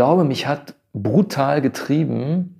[0.00, 2.56] glaube, mich hat brutal getrieben,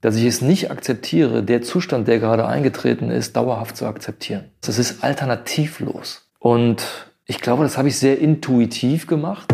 [0.00, 4.46] dass ich es nicht akzeptiere, der Zustand, der gerade eingetreten ist, dauerhaft zu akzeptieren.
[4.62, 6.26] Das ist alternativlos.
[6.38, 6.82] Und
[7.26, 9.52] ich glaube, das habe ich sehr intuitiv gemacht.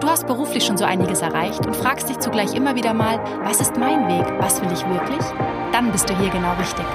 [0.00, 3.60] Du hast beruflich schon so einiges erreicht und fragst dich zugleich immer wieder mal, was
[3.60, 5.26] ist mein Weg, was will ich wirklich?
[5.72, 6.86] Dann bist du hier genau richtig.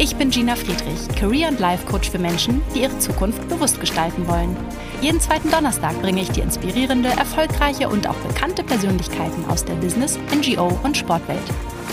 [0.00, 4.56] Ich bin Gina Friedrich, Career- und Life-Coach für Menschen, die ihre Zukunft bewusst gestalten wollen.
[5.00, 10.16] Jeden zweiten Donnerstag bringe ich dir inspirierende, erfolgreiche und auch bekannte Persönlichkeiten aus der Business-,
[10.30, 11.42] NGO- und Sportwelt.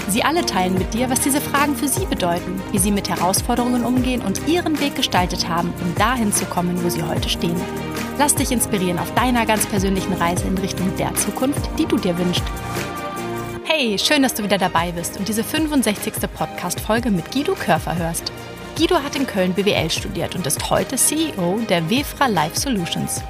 [0.07, 3.83] Sie alle teilen mit dir, was diese Fragen für sie bedeuten, wie sie mit Herausforderungen
[3.83, 7.59] umgehen und ihren Weg gestaltet haben, um dahin zu kommen, wo sie heute stehen.
[8.19, 12.15] Lass dich inspirieren auf deiner ganz persönlichen Reise in Richtung der Zukunft, die du dir
[12.19, 12.43] wünschst.
[13.77, 16.13] Hey, schön, dass du wieder dabei bist und diese 65.
[16.33, 18.31] Podcast-Folge mit Guido Körfer hörst.
[18.77, 23.21] Guido hat in Köln BWL studiert und ist heute CEO der Wefra Life Solutions.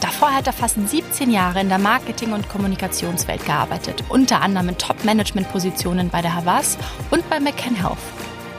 [0.00, 4.78] Davor hat er fast 17 Jahre in der Marketing- und Kommunikationswelt gearbeitet, unter anderem in
[4.78, 6.78] Top-Management-Positionen bei der Havas
[7.10, 7.98] und bei McCann Health.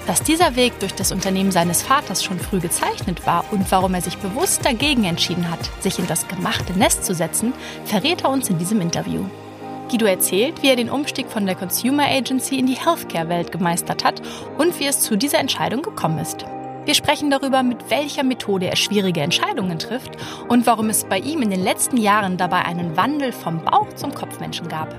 [0.07, 4.01] Dass dieser Weg durch das Unternehmen seines Vaters schon früh gezeichnet war und warum er
[4.01, 7.53] sich bewusst dagegen entschieden hat, sich in das gemachte Nest zu setzen,
[7.85, 9.23] verrät er uns in diesem Interview.
[9.89, 14.21] Guido erzählt, wie er den Umstieg von der Consumer Agency in die Healthcare-Welt gemeistert hat
[14.57, 16.45] und wie es zu dieser Entscheidung gekommen ist.
[16.85, 20.11] Wir sprechen darüber, mit welcher Methode er schwierige Entscheidungen trifft
[20.47, 24.13] und warum es bei ihm in den letzten Jahren dabei einen Wandel vom Bauch zum
[24.13, 24.95] Kopfmenschen gab.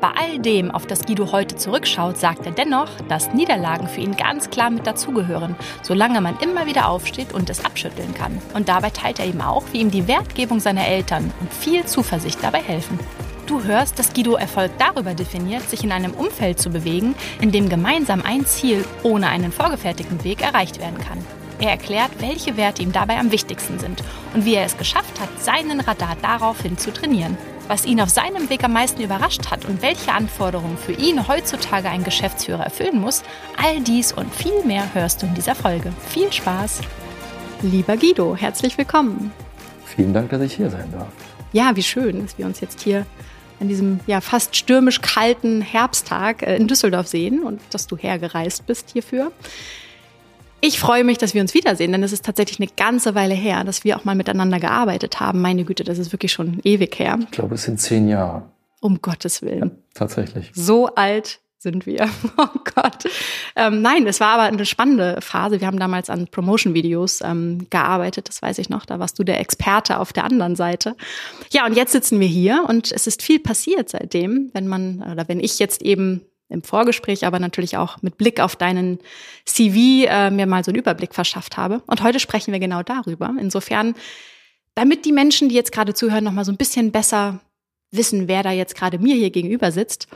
[0.00, 4.16] Bei all dem, auf das Guido heute zurückschaut, sagt er dennoch, dass Niederlagen für ihn
[4.16, 8.40] ganz klar mit dazugehören, solange man immer wieder aufsteht und es abschütteln kann.
[8.54, 12.42] Und dabei teilt er ihm auch, wie ihm die Wertgebung seiner Eltern und viel Zuversicht
[12.42, 12.98] dabei helfen.
[13.48, 17.70] Du hörst, dass Guido Erfolg darüber definiert, sich in einem Umfeld zu bewegen, in dem
[17.70, 21.24] gemeinsam ein Ziel ohne einen vorgefertigten Weg erreicht werden kann.
[21.58, 24.02] Er erklärt, welche Werte ihm dabei am wichtigsten sind
[24.34, 27.38] und wie er es geschafft hat, seinen Radar daraufhin zu trainieren.
[27.68, 31.88] Was ihn auf seinem Weg am meisten überrascht hat und welche Anforderungen für ihn heutzutage
[31.88, 33.22] ein Geschäftsführer erfüllen muss,
[33.56, 35.90] all dies und viel mehr hörst du in dieser Folge.
[36.10, 36.82] Viel Spaß!
[37.62, 39.32] Lieber Guido, herzlich willkommen.
[39.86, 41.08] Vielen Dank, dass ich hier sein darf.
[41.52, 43.06] Ja, wie schön, dass wir uns jetzt hier
[43.60, 48.66] an diesem ja fast stürmisch kalten Herbsttag äh, in Düsseldorf sehen und dass du hergereist
[48.66, 49.32] bist hierfür.
[50.60, 53.62] Ich freue mich, dass wir uns wiedersehen, denn es ist tatsächlich eine ganze Weile her,
[53.62, 55.40] dass wir auch mal miteinander gearbeitet haben.
[55.40, 57.16] Meine Güte, das ist wirklich schon ewig her.
[57.20, 58.50] Ich glaube, es sind zehn Jahre.
[58.80, 59.60] Um Gottes Willen.
[59.60, 60.50] Ja, tatsächlich.
[60.54, 62.08] So alt sind wir.
[62.36, 63.04] Oh Gott.
[63.56, 65.60] Ähm, nein, es war aber eine spannende Phase.
[65.60, 68.86] Wir haben damals an Promotion-Videos ähm, gearbeitet, das weiß ich noch.
[68.86, 70.94] Da warst du der Experte auf der anderen Seite.
[71.50, 75.26] Ja, und jetzt sitzen wir hier und es ist viel passiert seitdem, wenn man, oder
[75.28, 79.00] wenn ich jetzt eben im Vorgespräch, aber natürlich auch mit Blick auf deinen
[79.44, 81.82] CV äh, mir mal so einen Überblick verschafft habe.
[81.86, 83.34] Und heute sprechen wir genau darüber.
[83.38, 83.94] Insofern,
[84.74, 87.40] damit die Menschen, die jetzt gerade zuhören, noch mal so ein bisschen besser
[87.90, 90.08] wissen, wer da jetzt gerade mir hier gegenüber sitzt,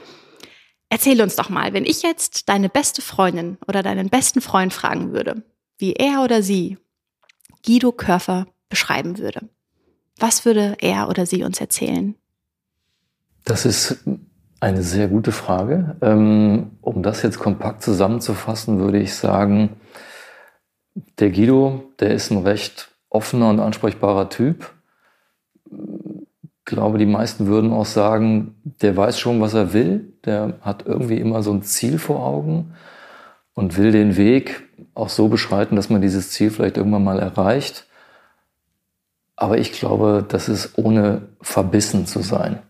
[0.93, 5.15] Erzähl uns doch mal, wenn ich jetzt deine beste Freundin oder deinen besten Freund fragen
[5.15, 5.43] würde,
[5.79, 6.77] wie er oder sie
[7.65, 9.49] Guido Körfer beschreiben würde.
[10.19, 12.15] Was würde er oder sie uns erzählen?
[13.47, 14.05] Das ist
[14.61, 15.97] eine sehr gute Frage.
[16.03, 19.81] Ähm, um das jetzt kompakt zusammenzufassen, würde ich sagen,
[21.19, 24.71] der Guido, der ist ein recht offener und ansprechbarer Typ
[26.65, 30.13] glaube, die meisten würden auch sagen, der weiß schon, was er will.
[30.25, 32.75] Der hat irgendwie immer so ein Ziel vor Augen
[33.55, 34.63] und will den Weg
[34.95, 37.87] auch so beschreiten, dass man dieses Ziel vielleicht irgendwann mal erreicht.
[39.37, 42.63] Aber ich glaube, das ist ohne verbissen zu sein.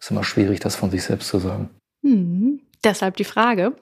[0.00, 1.70] Ist immer schwierig, das von sich selbst zu sagen.
[2.02, 3.74] Hm, deshalb die Frage.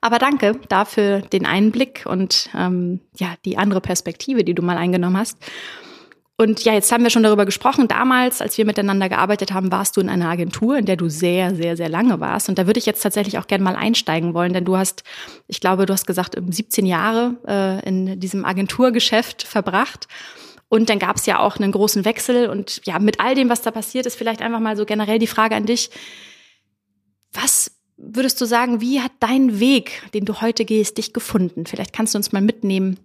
[0.00, 5.16] Aber danke dafür den Einblick und ähm, ja die andere Perspektive, die du mal eingenommen
[5.16, 5.38] hast.
[6.42, 7.86] Und ja, jetzt haben wir schon darüber gesprochen.
[7.86, 11.54] Damals, als wir miteinander gearbeitet haben, warst du in einer Agentur, in der du sehr,
[11.54, 12.48] sehr, sehr lange warst.
[12.48, 15.04] Und da würde ich jetzt tatsächlich auch gerne mal einsteigen wollen, denn du hast,
[15.46, 20.08] ich glaube, du hast gesagt, 17 Jahre äh, in diesem Agenturgeschäft verbracht.
[20.68, 22.48] Und dann gab es ja auch einen großen Wechsel.
[22.48, 25.28] Und ja, mit all dem, was da passiert ist, vielleicht einfach mal so generell die
[25.28, 25.90] Frage an dich.
[27.32, 31.66] Was würdest du sagen, wie hat dein Weg, den du heute gehst, dich gefunden?
[31.66, 32.98] Vielleicht kannst du uns mal mitnehmen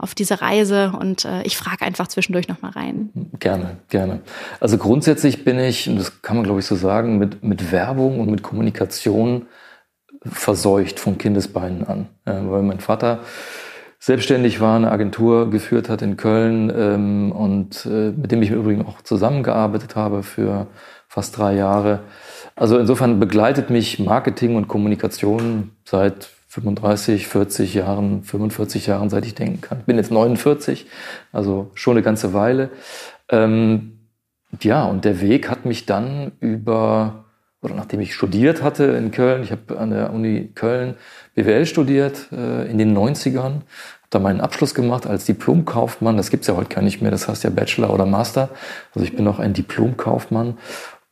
[0.00, 3.10] auf diese Reise und äh, ich frage einfach zwischendurch noch mal rein.
[3.38, 4.20] Gerne, gerne.
[4.58, 8.20] Also grundsätzlich bin ich, und das kann man glaube ich so sagen, mit, mit Werbung
[8.20, 9.46] und mit Kommunikation
[10.24, 12.08] verseucht von Kindesbeinen an.
[12.24, 13.20] Äh, weil mein Vater
[13.98, 18.58] selbstständig war, eine Agentur geführt hat in Köln ähm, und äh, mit dem ich im
[18.58, 20.66] Übrigen auch zusammengearbeitet habe für
[21.06, 22.00] fast drei Jahre.
[22.56, 29.36] Also insofern begleitet mich Marketing und Kommunikation seit 35, 40 Jahren, 45 Jahren, seit ich
[29.36, 29.78] denken kann.
[29.78, 30.86] Ich bin jetzt 49,
[31.32, 32.70] also schon eine ganze Weile.
[33.28, 34.00] Ähm,
[34.60, 37.26] ja, und der Weg hat mich dann über,
[37.62, 40.96] oder nachdem ich studiert hatte in Köln, ich habe an der Uni Köln
[41.36, 43.62] BWL studiert äh, in den 90ern, habe
[44.10, 46.16] da meinen Abschluss gemacht als Diplomkaufmann.
[46.16, 48.48] Das gibt's ja heute gar nicht mehr, das heißt ja Bachelor oder Master.
[48.92, 50.58] Also ich bin noch ein Diplomkaufmann.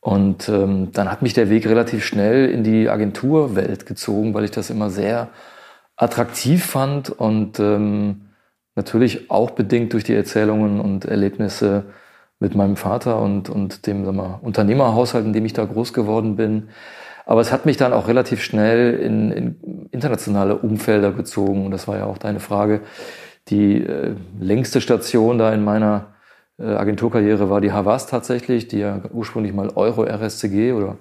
[0.01, 4.51] Und ähm, dann hat mich der Weg relativ schnell in die Agenturwelt gezogen, weil ich
[4.51, 5.29] das immer sehr
[5.97, 8.29] attraktiv fand und ähm,
[8.75, 11.83] natürlich auch bedingt durch die Erzählungen und Erlebnisse
[12.39, 16.37] mit meinem Vater und, und dem sag mal, Unternehmerhaushalt, in dem ich da groß geworden
[16.37, 16.69] bin.
[17.25, 21.65] Aber es hat mich dann auch relativ schnell in, in internationale Umfelder gezogen.
[21.65, 22.81] Und das war ja auch deine Frage.
[23.49, 26.07] Die äh, längste Station da in meiner
[26.63, 30.97] Agenturkarriere war die Havas tatsächlich, die ja ursprünglich mal Euro RSCG oder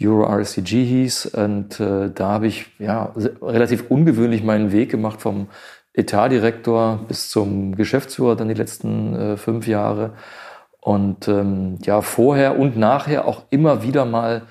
[0.00, 1.26] Euro RSCG hieß.
[1.26, 3.12] Und äh, da habe ich ja
[3.42, 5.48] relativ ungewöhnlich meinen Weg gemacht vom
[5.94, 10.12] Etatdirektor bis zum Geschäftsführer dann die letzten äh, fünf Jahre.
[10.80, 14.42] Und ähm, ja, vorher und nachher auch immer wieder mal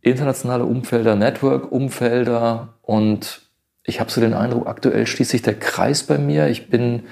[0.00, 2.74] internationale Umfelder, Network-Umfelder.
[2.82, 3.42] Und
[3.84, 6.48] ich habe so den Eindruck, aktuell schließt sich der Kreis bei mir.
[6.48, 7.04] Ich bin,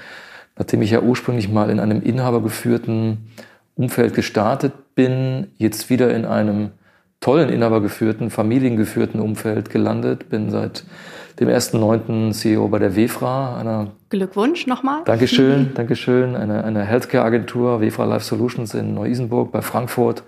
[0.61, 3.31] nachdem ich ja ursprünglich mal in einem inhabergeführten
[3.73, 6.69] Umfeld gestartet bin, jetzt wieder in einem
[7.19, 10.29] tollen inhabergeführten, familiengeführten Umfeld gelandet.
[10.29, 10.83] Bin seit
[11.39, 12.31] dem 1.9.
[12.33, 15.01] CEO bei der WEFRA, einer Glückwunsch nochmal.
[15.05, 16.35] Dankeschön, Dankeschön.
[16.35, 20.21] Eine, eine Healthcare-Agentur, WEFRA Life Solutions in Neu-Isenburg bei Frankfurt.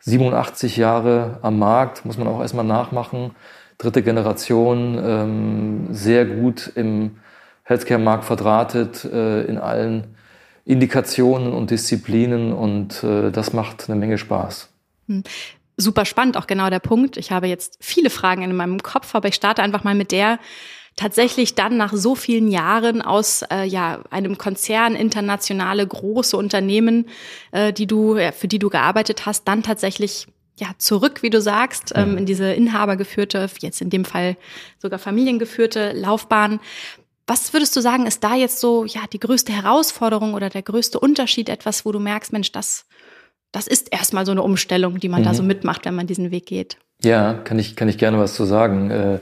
[0.00, 3.30] 87 Jahre am Markt, muss man auch erstmal nachmachen.
[3.78, 7.12] Dritte Generation, ähm, sehr gut im
[7.68, 10.16] Healthcare-Markt verdrahtet, äh, in allen
[10.64, 14.68] Indikationen und Disziplinen und äh, das macht eine Menge Spaß.
[15.06, 15.22] Hm
[15.80, 17.16] super spannend, auch genau der Punkt.
[17.16, 20.40] Ich habe jetzt viele Fragen in meinem Kopf, aber ich starte einfach mal mit der,
[20.98, 27.06] tatsächlich dann nach so vielen Jahren aus äh, ja einem Konzern internationale große Unternehmen,
[27.52, 30.26] äh, die du ja, für die du gearbeitet hast, dann tatsächlich
[30.56, 34.36] ja zurück, wie du sagst, ähm, in diese inhabergeführte, jetzt in dem Fall
[34.78, 36.58] sogar familiengeführte Laufbahn.
[37.28, 40.98] Was würdest du sagen, ist da jetzt so ja die größte Herausforderung oder der größte
[40.98, 42.86] Unterschied, etwas, wo du merkst, Mensch, das
[43.52, 45.26] das ist erstmal so eine Umstellung, die man mhm.
[45.26, 45.48] da so mhm.
[45.48, 46.76] mitmacht, wenn man diesen Weg geht.
[47.02, 48.90] Ja, kann ich, kann ich gerne was zu sagen.
[48.90, 49.18] Äh,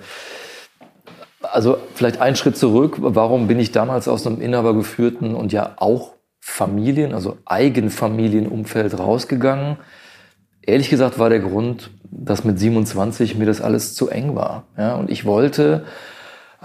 [1.42, 2.96] also vielleicht einen Schritt zurück.
[2.98, 9.76] Warum bin ich damals aus einem inhabergeführten und ja auch Familien, also Eigenfamilienumfeld rausgegangen?
[10.62, 14.64] Ehrlich gesagt war der Grund, dass mit 27 mir das alles zu eng war.
[14.76, 15.84] Ja, und ich wollte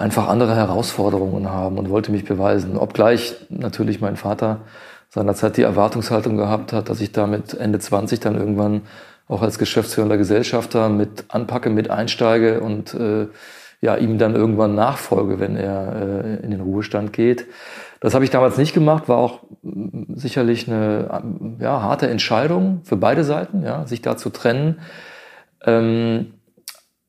[0.02, 2.78] einfach andere Herausforderungen haben und wollte mich beweisen.
[2.78, 4.62] Obgleich natürlich mein Vater
[5.10, 8.82] seinerzeit die Erwartungshaltung gehabt hat, dass ich da mit Ende 20 dann irgendwann
[9.28, 13.28] auch als geschäftsführender Gesellschafter mit anpacke, mit einsteige und äh,
[13.82, 17.46] ja, ihm dann irgendwann nachfolge, wenn er äh, in den Ruhestand geht.
[18.00, 22.96] Das habe ich damals nicht gemacht, war auch mm, sicherlich eine ja, harte Entscheidung für
[22.96, 24.80] beide Seiten, ja, sich da zu trennen.
[25.66, 26.34] Ähm,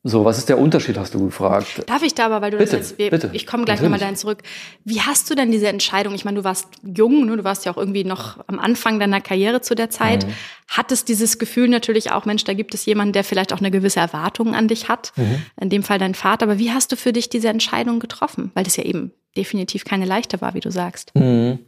[0.05, 1.83] so, was ist der Unterschied, hast du gefragt?
[1.87, 3.99] Darf ich da aber, weil du bitte, das jetzt, wir, bitte, ich komme gleich nochmal
[3.99, 4.39] dahin zurück.
[4.83, 6.13] Wie hast du denn diese Entscheidung?
[6.13, 7.37] Ich meine, du warst jung, ne?
[7.37, 10.27] du warst ja auch irgendwie noch am Anfang deiner Karriere zu der Zeit.
[10.27, 10.33] Mhm.
[10.67, 14.01] Hattest dieses Gefühl natürlich auch, Mensch, da gibt es jemanden, der vielleicht auch eine gewisse
[14.01, 15.13] Erwartung an dich hat.
[15.15, 15.41] Mhm.
[15.61, 16.47] In dem Fall dein Vater.
[16.47, 18.51] Aber wie hast du für dich diese Entscheidung getroffen?
[18.55, 21.15] Weil das ja eben definitiv keine leichte war, wie du sagst.
[21.15, 21.59] Mhm.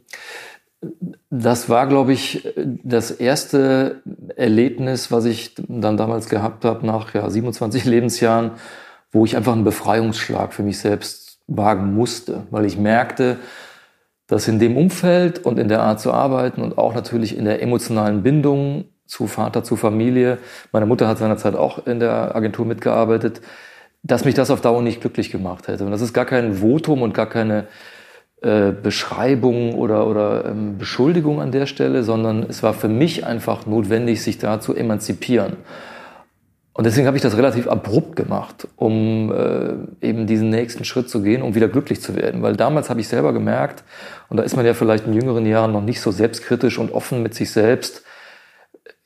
[1.30, 2.48] Das war, glaube ich,
[2.84, 4.02] das erste
[4.36, 8.52] Erlebnis, was ich dann damals gehabt habe, nach ja, 27 Lebensjahren,
[9.10, 13.38] wo ich einfach einen Befreiungsschlag für mich selbst wagen musste, weil ich merkte,
[14.26, 17.62] dass in dem Umfeld und in der Art zu arbeiten und auch natürlich in der
[17.62, 20.38] emotionalen Bindung zu Vater, zu Familie,
[20.72, 23.40] meine Mutter hat seinerzeit auch in der Agentur mitgearbeitet,
[24.02, 25.84] dass mich das auf Dauer nicht glücklich gemacht hätte.
[25.84, 27.68] Und das ist gar kein Votum und gar keine
[28.46, 33.66] äh, Beschreibung oder, oder ähm, Beschuldigung an der Stelle, sondern es war für mich einfach
[33.66, 35.56] notwendig, sich da zu emanzipieren.
[36.72, 41.22] Und deswegen habe ich das relativ abrupt gemacht, um äh, eben diesen nächsten Schritt zu
[41.22, 42.42] gehen, um wieder glücklich zu werden.
[42.42, 43.82] Weil damals habe ich selber gemerkt,
[44.28, 47.24] und da ist man ja vielleicht in jüngeren Jahren noch nicht so selbstkritisch und offen
[47.24, 48.04] mit sich selbst,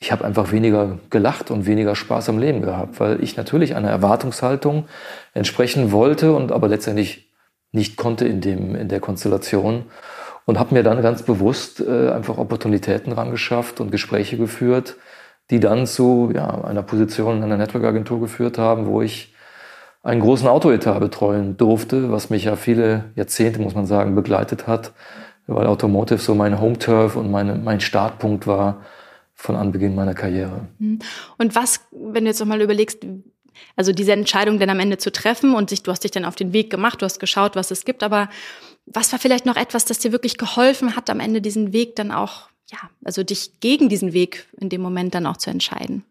[0.01, 3.91] ich habe einfach weniger gelacht und weniger Spaß am Leben gehabt, weil ich natürlich einer
[3.91, 4.87] Erwartungshaltung
[5.33, 7.30] entsprechen wollte und aber letztendlich
[7.73, 9.85] nicht konnte in, dem, in der Konstellation.
[10.47, 14.97] Und habe mir dann ganz bewusst äh, einfach Opportunitäten rangeschafft und Gespräche geführt,
[15.51, 19.35] die dann zu ja, einer Position in einer Network-Agentur geführt haben, wo ich
[20.03, 24.93] einen großen Autoetat betreuen durfte, was mich ja viele Jahrzehnte, muss man sagen, begleitet hat,
[25.47, 28.83] weil Automotive so mein Home-Turf und meine, mein Startpunkt war
[29.35, 30.69] von Anbeginn meiner Karriere.
[30.79, 31.01] Mhm.
[31.39, 33.05] Und was, wenn du jetzt nochmal überlegst,
[33.77, 36.37] Also diese Entscheidung dann am Ende zu treffen und sich, du hast dich dann auf
[36.37, 38.29] den Weg gemacht, du hast geschaut, was es gibt, aber
[38.87, 42.11] was war vielleicht noch etwas, das dir wirklich geholfen hat, am Ende diesen Weg dann
[42.11, 46.05] auch, ja, also dich gegen diesen Weg in dem Moment dann auch zu entscheiden?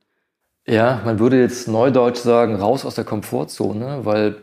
[0.68, 4.38] Ja, man würde jetzt neudeutsch sagen, raus aus der Komfortzone, weil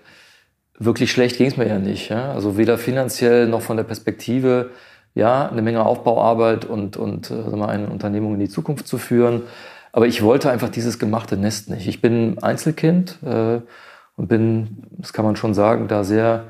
[0.79, 2.09] wirklich schlecht ging es mir ja nicht.
[2.09, 2.33] Ja?
[2.33, 4.71] Also weder finanziell noch von der Perspektive,
[5.15, 9.45] ja, eine Menge Aufbauarbeit und, und äh, mal, eine Unternehmung in die Zukunft zu führen.
[9.97, 11.87] Aber ich wollte einfach dieses gemachte Nest nicht.
[11.87, 13.63] Ich bin Einzelkind äh,
[14.17, 16.45] und bin, das kann man schon sagen, da sehr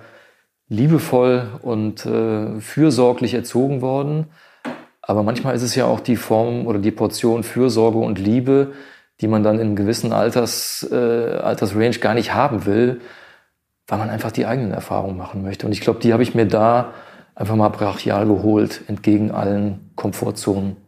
[0.68, 4.26] liebevoll und äh, fürsorglich erzogen worden.
[5.00, 8.72] Aber manchmal ist es ja auch die Form oder die Portion Fürsorge und Liebe,
[9.20, 13.00] die man dann in einem gewissen Alters, äh, Altersrange gar nicht haben will,
[13.86, 15.66] weil man einfach die eigenen Erfahrungen machen möchte.
[15.66, 16.94] Und ich glaube, die habe ich mir da
[17.36, 20.78] einfach mal brachial geholt, entgegen allen Komfortzonen.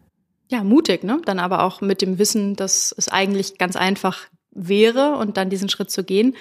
[0.48, 1.20] Ja, mutig, ne?
[1.24, 5.68] Dann aber auch mit dem Wissen, dass es eigentlich ganz einfach wäre und dann diesen
[5.68, 6.36] Schritt zu gehen.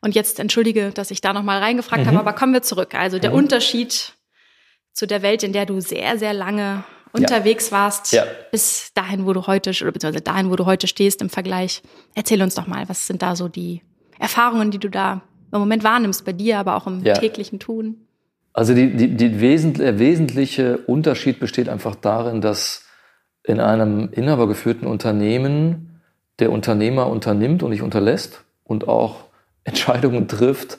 [0.00, 2.08] Und jetzt entschuldige, dass ich da nochmal reingefragt mhm.
[2.08, 2.94] habe, aber kommen wir zurück.
[2.94, 3.36] Also der mhm.
[3.36, 4.12] Unterschied
[4.92, 7.76] zu der Welt, in der du sehr, sehr lange unterwegs ja.
[7.78, 8.24] warst, ja.
[8.50, 11.82] bis dahin, wo du heute, oder beziehungsweise dahin, wo du heute stehst im Vergleich.
[12.14, 13.82] Erzähl uns doch mal, was sind da so die
[14.18, 17.14] Erfahrungen, die du da im Moment wahrnimmst bei dir, aber auch im ja.
[17.14, 18.06] täglichen Tun?
[18.52, 22.83] Also die, die, die der wesentliche Unterschied besteht einfach darin, dass
[23.44, 26.00] in einem inhabergeführten Unternehmen
[26.40, 29.24] der Unternehmer unternimmt und nicht unterlässt und auch
[29.64, 30.78] Entscheidungen trifft,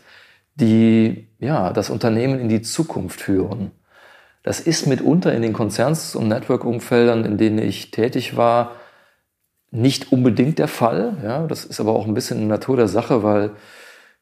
[0.55, 3.71] die ja das Unternehmen in die Zukunft führen.
[4.43, 8.75] Das ist mitunter in den Konzerns- und Network-Umfeldern, in denen ich tätig war,
[9.71, 11.17] nicht unbedingt der Fall.
[11.23, 13.51] Ja, das ist aber auch ein bisschen in Natur der Sache, weil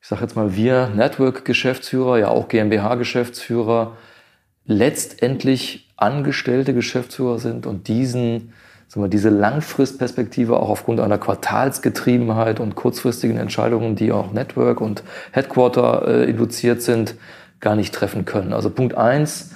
[0.02, 3.98] ich sage jetzt mal, wir Network-Geschäftsführer, ja auch GmbH-Geschäftsführer,
[4.66, 8.54] letztendlich angestellte Geschäftsführer sind und diesen,
[8.88, 15.04] sagen wir, diese Langfristperspektive auch aufgrund einer Quartalsgetriebenheit und kurzfristigen Entscheidungen, die auch Network und
[15.32, 17.16] Headquarter äh, induziert sind,
[17.60, 18.54] gar nicht treffen können.
[18.54, 19.52] Also Punkt eins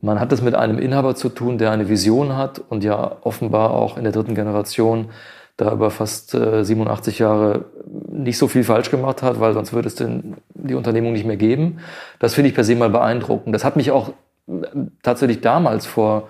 [0.00, 3.72] man hat es mit einem Inhaber zu tun, der eine Vision hat und ja offenbar
[3.72, 5.10] auch in der dritten Generation
[5.56, 7.64] da über fast äh, 87 Jahre
[8.12, 11.36] nicht so viel falsch gemacht hat, weil sonst würde es denn die Unternehmung nicht mehr
[11.36, 11.78] geben.
[12.20, 13.52] Das finde ich per se mal beeindruckend.
[13.52, 14.12] Das hat mich auch äh,
[15.02, 16.28] tatsächlich damals vor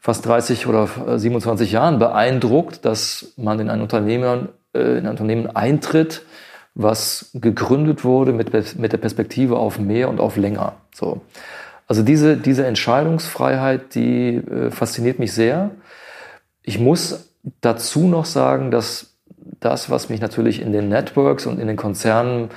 [0.00, 0.88] fast 30 oder
[1.18, 6.22] 27 Jahren beeindruckt, dass man in ein Unternehmen, äh, in ein Unternehmen eintritt,
[6.74, 10.74] was gegründet wurde mit, mit der Perspektive auf mehr und auf länger.
[10.94, 11.20] So.
[11.86, 15.70] Also diese, diese Entscheidungsfreiheit, die äh, fasziniert mich sehr.
[16.62, 17.30] Ich muss
[17.60, 19.14] dazu noch sagen, dass
[19.58, 22.50] das, was mich natürlich in den Networks und in den Konzernen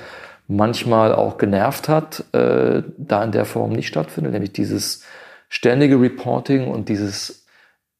[0.46, 5.04] manchmal auch genervt hat, äh, da in der Form nicht stattfindet, nämlich dieses
[5.48, 7.46] ständige Reporting und dieses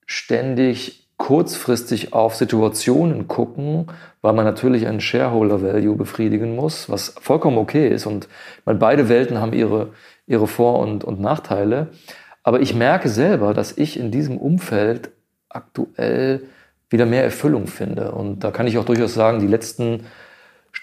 [0.07, 3.87] ständig kurzfristig auf Situationen gucken,
[4.21, 8.07] weil man natürlich einen Shareholder Value befriedigen muss, was vollkommen okay ist.
[8.07, 8.29] Und
[8.65, 9.93] meine, beide Welten haben ihre,
[10.27, 11.89] ihre Vor- und, und Nachteile.
[12.43, 15.11] Aber ich merke selber, dass ich in diesem Umfeld
[15.49, 16.43] aktuell
[16.91, 18.13] wieder mehr Erfüllung finde.
[18.13, 20.05] Und da kann ich auch durchaus sagen, die letzten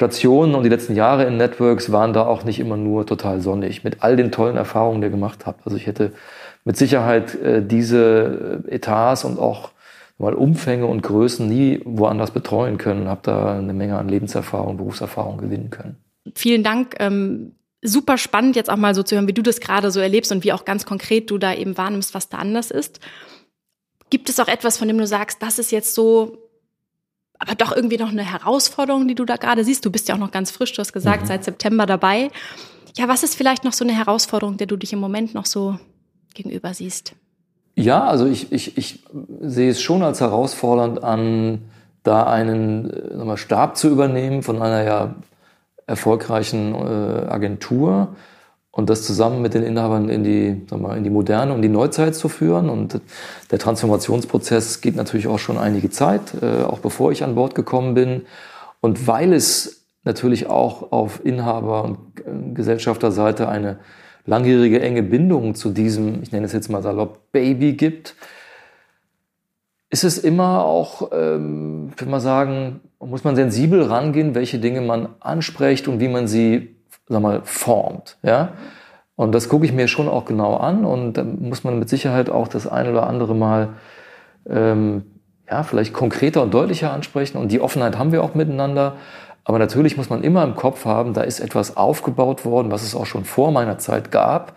[0.02, 3.84] Stationen und die letzten Jahre in Networks waren da auch nicht immer nur total sonnig,
[3.84, 5.60] mit all den tollen Erfahrungen, die ich gemacht habe.
[5.64, 6.12] Also ich hätte
[6.66, 9.70] mit Sicherheit äh, diese Etats und auch
[10.18, 15.38] mal Umfänge und Größen nie woanders betreuen können, habe da eine Menge an Lebenserfahrung, Berufserfahrung
[15.38, 15.98] gewinnen können.
[16.34, 16.96] Vielen Dank.
[17.00, 17.52] Ähm
[17.84, 20.44] super spannend, jetzt auch mal so zu hören, wie du das gerade so erlebst und
[20.44, 23.00] wie auch ganz konkret du da eben wahrnimmst, was da anders ist.
[24.12, 26.38] Gibt es auch etwas, von dem du sagst, das ist jetzt so,
[27.42, 29.84] aber doch irgendwie noch eine Herausforderung, die du da gerade siehst?
[29.84, 31.28] Du bist ja auch noch ganz frisch, du hast gesagt, mhm.
[31.28, 32.30] seit September dabei.
[32.98, 35.80] Ja, was ist vielleicht noch so eine Herausforderung, der du dich im Moment noch so
[36.36, 37.14] gegenüber siehst?
[37.76, 39.04] Ja, also ich, ich, ich
[39.42, 41.62] sehe es schon als herausfordernd an,
[42.04, 45.16] da einen äh, mal, Stab zu übernehmen von einer ja
[45.88, 48.16] erfolgreichen äh, Agentur
[48.72, 51.70] und das zusammen mit den Inhabern in die, sag mal, in die Moderne und die
[51.70, 52.70] Neuzeit zu führen.
[52.70, 53.02] Und
[53.52, 57.94] der Transformationsprozess geht natürlich auch schon einige Zeit, äh, auch bevor ich an Bord gekommen
[57.94, 58.24] bin.
[58.80, 63.80] Und weil es natürlich auch auf Inhaber- und äh, Gesellschafterseite eine
[64.26, 68.16] langjährige enge Bindung zu diesem, ich nenne es jetzt mal salopp, Baby gibt,
[69.90, 75.10] ist es immer auch, ähm, würde man sagen, muss man sensibel rangehen, welche Dinge man
[75.20, 76.76] anspricht und wie man sie,
[77.12, 78.54] sag mal, formt, ja.
[79.16, 82.30] Und das gucke ich mir schon auch genau an und da muss man mit Sicherheit
[82.30, 83.70] auch das eine oder andere Mal,
[84.50, 85.04] ähm,
[85.50, 88.96] ja, vielleicht konkreter und deutlicher ansprechen und die Offenheit haben wir auch miteinander.
[89.44, 92.96] Aber natürlich muss man immer im Kopf haben, da ist etwas aufgebaut worden, was es
[92.96, 94.56] auch schon vor meiner Zeit gab.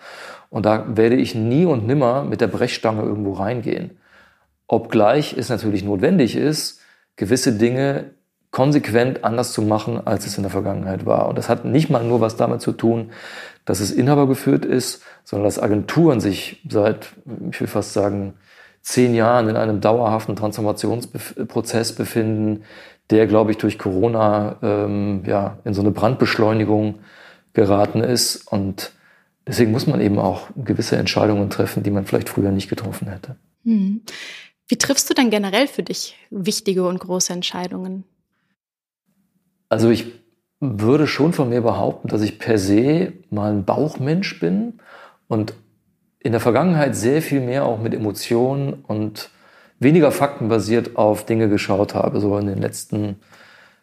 [0.50, 3.98] Und da werde ich nie und nimmer mit der Brechstange irgendwo reingehen.
[4.68, 6.80] Obgleich es natürlich notwendig ist,
[7.16, 8.10] gewisse Dinge
[8.54, 11.28] konsequent anders zu machen, als es in der Vergangenheit war.
[11.28, 13.10] Und das hat nicht mal nur was damit zu tun,
[13.64, 17.08] dass es inhabergeführt ist, sondern dass Agenturen sich seit,
[17.50, 18.34] ich will fast sagen,
[18.80, 22.62] zehn Jahren in einem dauerhaften Transformationsprozess befinden,
[23.10, 27.00] der, glaube ich, durch Corona ähm, ja, in so eine Brandbeschleunigung
[27.54, 28.46] geraten ist.
[28.52, 28.92] Und
[29.48, 33.34] deswegen muss man eben auch gewisse Entscheidungen treffen, die man vielleicht früher nicht getroffen hätte.
[33.64, 34.02] Hm.
[34.68, 38.04] Wie triffst du denn generell für dich wichtige und große Entscheidungen?
[39.74, 40.06] Also ich
[40.60, 44.74] würde schon von mir behaupten, dass ich per se mal ein Bauchmensch bin
[45.26, 45.54] und
[46.20, 49.30] in der Vergangenheit sehr viel mehr auch mit Emotionen und
[49.80, 52.20] weniger faktenbasiert auf Dinge geschaut habe.
[52.20, 53.16] So in den letzten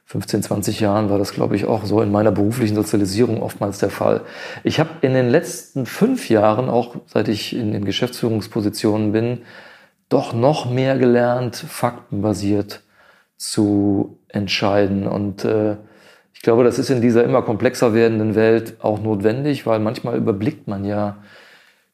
[0.05, 3.89] 15, 20 Jahren war das, glaube ich, auch so in meiner beruflichen Sozialisierung oftmals der
[3.89, 4.21] Fall.
[4.63, 9.39] Ich habe in den letzten fünf Jahren, auch seit ich in den Geschäftsführungspositionen bin,
[10.07, 12.81] doch noch mehr gelernt, faktenbasiert
[13.35, 15.07] zu entscheiden.
[15.07, 15.77] Und äh,
[16.33, 20.67] ich glaube, das ist in dieser immer komplexer werdenden Welt auch notwendig, weil manchmal überblickt
[20.67, 21.17] man ja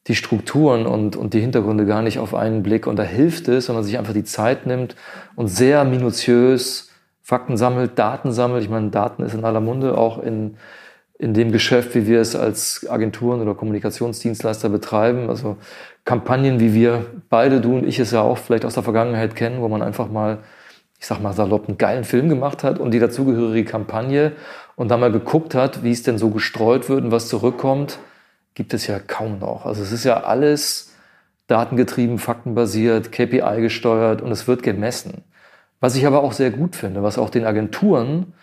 [0.06, 2.86] die Strukturen und, und die Hintergründe gar nicht auf einen Blick.
[2.86, 4.96] Und da hilft es, wenn man sich einfach die Zeit nimmt
[5.36, 6.90] und sehr minutiös
[7.22, 8.62] Fakten sammelt, Daten sammelt.
[8.62, 10.56] Ich meine, Daten ist in aller Munde, auch in,
[11.18, 15.28] in dem Geschäft, wie wir es als Agenturen oder Kommunikationsdienstleister betreiben.
[15.28, 15.58] Also
[16.06, 19.60] Kampagnen, wie wir beide, du und ich es ja auch vielleicht aus der Vergangenheit kennen,
[19.60, 20.38] wo man einfach mal
[20.98, 24.32] ich sag mal salopp, einen geilen Film gemacht hat und die dazugehörige Kampagne
[24.76, 27.98] und dann mal geguckt hat, wie es denn so gestreut wird und was zurückkommt,
[28.54, 29.66] gibt es ja kaum noch.
[29.66, 30.92] Also es ist ja alles
[31.46, 35.24] datengetrieben, faktenbasiert, KPI gesteuert und es wird gemessen.
[35.80, 38.34] Was ich aber auch sehr gut finde, was auch den Agenturen,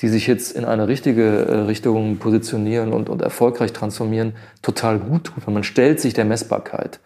[0.00, 5.24] die sich jetzt in eine richtige äh, Richtung positionieren und, und erfolgreich transformieren, total gut
[5.24, 5.46] tut.
[5.48, 7.00] man stellt sich der Messbarkeit.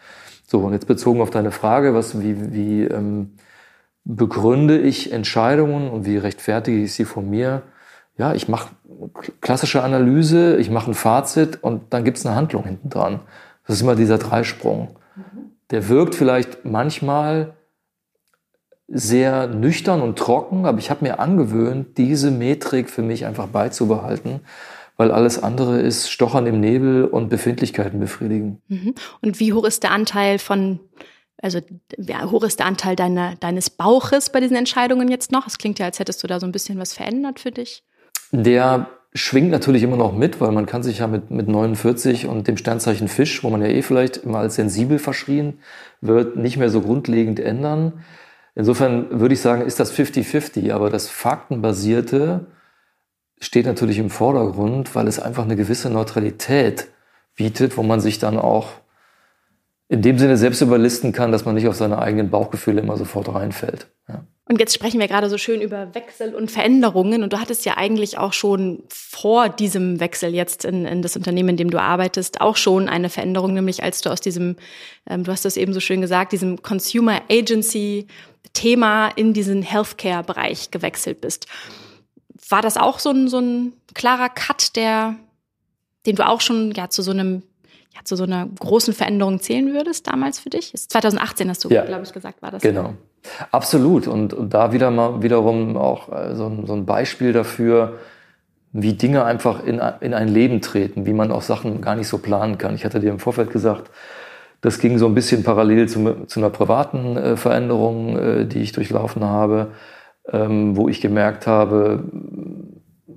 [0.46, 3.32] So, und jetzt bezogen auf deine Frage, was, wie, wie ähm,
[4.04, 7.62] begründe ich Entscheidungen und wie rechtfertige ich sie von mir?
[8.16, 8.75] Ja, ich mache
[9.40, 13.20] klassische Analyse, ich mache ein Fazit und dann gibt es eine Handlung hinten dran.
[13.66, 14.96] Das ist immer dieser Dreisprung.
[15.70, 17.54] Der wirkt vielleicht manchmal
[18.87, 24.40] sehr nüchtern und trocken, aber ich habe mir angewöhnt, diese Metrik für mich einfach beizubehalten,
[24.97, 28.60] weil alles andere ist Stochern im Nebel und Befindlichkeiten befriedigen.
[28.69, 28.95] Mhm.
[29.23, 30.80] Und wie hoch ist der Anteil von
[31.45, 31.61] also
[31.99, 35.47] wie hoch ist der Anteil deiner, deines Bauches bei diesen Entscheidungen jetzt noch?
[35.47, 37.85] Es klingt ja, als hättest du da so ein bisschen was verändert für dich.
[38.33, 42.49] Der schwingt natürlich immer noch mit, weil man kann sich ja mit, mit 49 und
[42.49, 45.59] dem Sternzeichen Fisch, wo man ja eh vielleicht immer als sensibel verschrien
[46.00, 48.04] wird, nicht mehr so grundlegend ändern.
[48.54, 52.47] Insofern würde ich sagen, ist das 50-50, aber das Faktenbasierte
[53.39, 56.89] steht natürlich im Vordergrund, weil es einfach eine gewisse Neutralität
[57.37, 58.69] bietet, wo man sich dann auch
[59.88, 63.32] in dem Sinne selbst überlisten kann, dass man nicht auf seine eigenen Bauchgefühle immer sofort
[63.32, 63.88] reinfällt.
[64.08, 64.25] Ja.
[64.47, 67.23] Und jetzt sprechen wir gerade so schön über Wechsel und Veränderungen.
[67.23, 71.50] Und du hattest ja eigentlich auch schon vor diesem Wechsel jetzt in, in das Unternehmen,
[71.50, 74.56] in dem du arbeitest, auch schon eine Veränderung, nämlich als du aus diesem,
[75.08, 78.06] ähm, du hast das eben so schön gesagt, diesem Consumer Agency
[78.52, 81.47] Thema in diesen Healthcare-Bereich gewechselt bist.
[82.49, 85.16] War das auch so ein, so ein klarer Cut, der,
[86.04, 87.42] den du auch schon ja, zu so einem
[87.95, 90.73] ja, zu so einer großen Veränderung zählen würdest damals für dich?
[90.75, 92.63] 2018 hast du, ja, glaube ich, gesagt, war das.
[92.63, 92.95] Genau.
[93.50, 94.07] Absolut.
[94.07, 97.99] Und, und da wieder mal wiederum auch äh, so, ein, so ein Beispiel dafür,
[98.73, 102.19] wie Dinge einfach in, in ein Leben treten, wie man auch Sachen gar nicht so
[102.19, 102.75] planen kann.
[102.75, 103.91] Ich hatte dir im Vorfeld gesagt,
[104.61, 108.73] das ging so ein bisschen parallel zu, zu einer privaten äh, Veränderung, äh, die ich
[108.73, 109.69] durchlaufen habe,
[110.33, 112.02] ähm, wo ich gemerkt habe,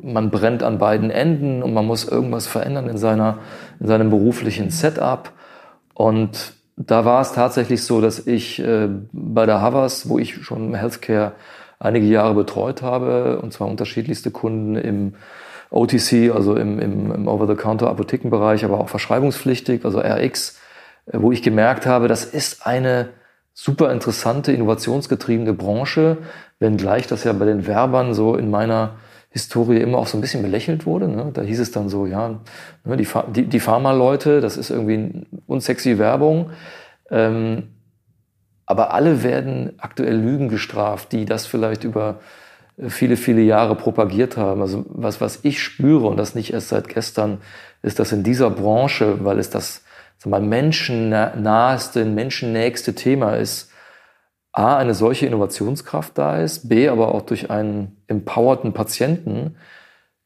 [0.07, 3.39] man brennt an beiden Enden und man muss irgendwas verändern in, seiner,
[3.79, 5.31] in seinem beruflichen Setup.
[5.93, 10.73] Und da war es tatsächlich so, dass ich äh, bei der Havas, wo ich schon
[10.75, 11.33] Healthcare
[11.79, 15.15] einige Jahre betreut habe, und zwar unterschiedlichste Kunden im
[15.69, 20.59] OTC, also im, im, im Over-the-Counter-Apothekenbereich, aber auch verschreibungspflichtig, also RX,
[21.07, 23.09] äh, wo ich gemerkt habe, das ist eine
[23.53, 26.17] super interessante, innovationsgetriebene Branche,
[26.59, 28.91] wenngleich das ja bei den Werbern so in meiner
[29.29, 31.07] Historie immer auch so ein bisschen belächelt wurde.
[31.07, 31.31] Ne?
[31.33, 32.39] Da hieß es dann so, ja,
[32.83, 36.51] ne, die, die, die Pharma-Leute, das ist irgendwie unsexy Werbung.
[37.11, 37.69] Ähm,
[38.65, 42.19] aber alle werden aktuell Lügen gestraft, die das vielleicht über
[42.77, 44.61] äh, viele, viele Jahre propagiert haben.
[44.61, 47.39] Also was, was ich spüre, und das nicht erst seit gestern,
[47.81, 49.83] ist, dass in dieser Branche, weil es das
[50.17, 53.71] sag mal, menschennaheste, menschennächste Thema ist,
[54.57, 59.55] A, eine solche Innovationskraft da ist, B, aber auch durch einen empowerten Patienten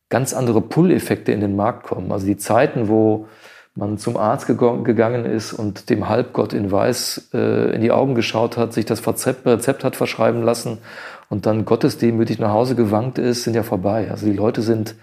[0.07, 2.13] ganz andere Pull-Effekte in den Markt kommen.
[2.13, 3.27] Also die Zeiten, wo
[3.75, 8.55] man zum Arzt gegangen ist und dem Halbgott in Weiß äh, in die Augen geschaut
[8.55, 10.77] hat, sich das Rezept, Rezept hat verschreiben lassen
[11.29, 14.09] und dann gottesdemütig nach Hause gewankt ist, sind ja vorbei.
[14.11, 14.95] Also die Leute sind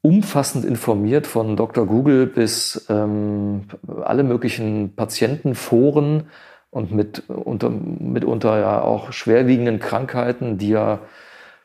[0.00, 1.86] umfassend informiert von Dr.
[1.86, 3.62] Google bis ähm,
[4.04, 6.28] alle möglichen Patientenforen
[6.76, 10.98] und mit unter, mitunter ja auch schwerwiegenden Krankheiten, die ja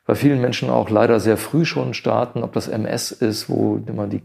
[0.06, 4.06] bei vielen Menschen auch leider sehr früh schon starten, ob das MS ist, wo immer
[4.06, 4.22] die,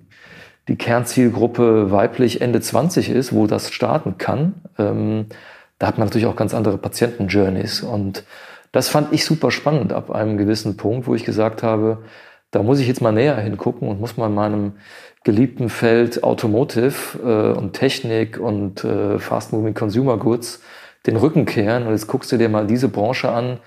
[0.70, 4.54] die Kernzielgruppe weiblich Ende 20 ist, wo das starten kann.
[4.80, 5.26] Ähm,
[5.78, 7.82] da hat man natürlich auch ganz andere Patientenjourneys.
[7.82, 8.24] Und
[8.72, 11.98] das fand ich super spannend ab einem gewissen Punkt, wo ich gesagt habe,
[12.52, 14.72] da muss ich jetzt mal näher hingucken und muss mal in meinem
[15.26, 20.62] geliebten Feld Automotive äh, und Technik und äh, Fast Moving Consumer Goods
[21.08, 21.88] den Rücken kehren.
[21.88, 23.60] Und jetzt guckst du dir mal diese Branche an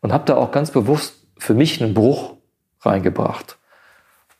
[0.00, 2.34] und habe da auch ganz bewusst für mich einen Bruch
[2.80, 3.58] reingebracht.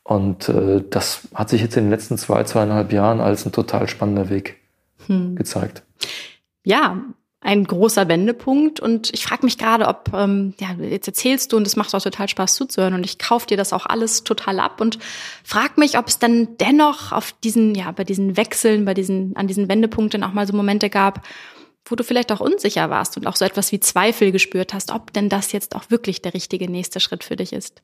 [0.05, 3.89] Und äh, das hat sich jetzt in den letzten zwei, zweieinhalb Jahren als ein total
[3.89, 4.59] spannender Weg
[5.07, 5.37] hm.
[5.37, 5.83] gezeigt.
[6.65, 7.03] Ja,
[7.43, 8.81] ein großer Wendepunkt.
[8.81, 12.03] Und ich frage mich gerade, ob, ähm, ja, jetzt erzählst du und es macht auch
[12.03, 14.99] total Spaß zuzuhören und ich kaufe dir das auch alles total ab und
[15.43, 19.49] frag mich, ob es dann dennoch auf diesen, ja, bei diesen Wechseln, bei diesen, an
[19.49, 21.23] diesen Wendepunkten auch mal so Momente gab,
[21.85, 25.13] wo du vielleicht auch unsicher warst und auch so etwas wie Zweifel gespürt hast, ob
[25.13, 27.83] denn das jetzt auch wirklich der richtige nächste Schritt für dich ist.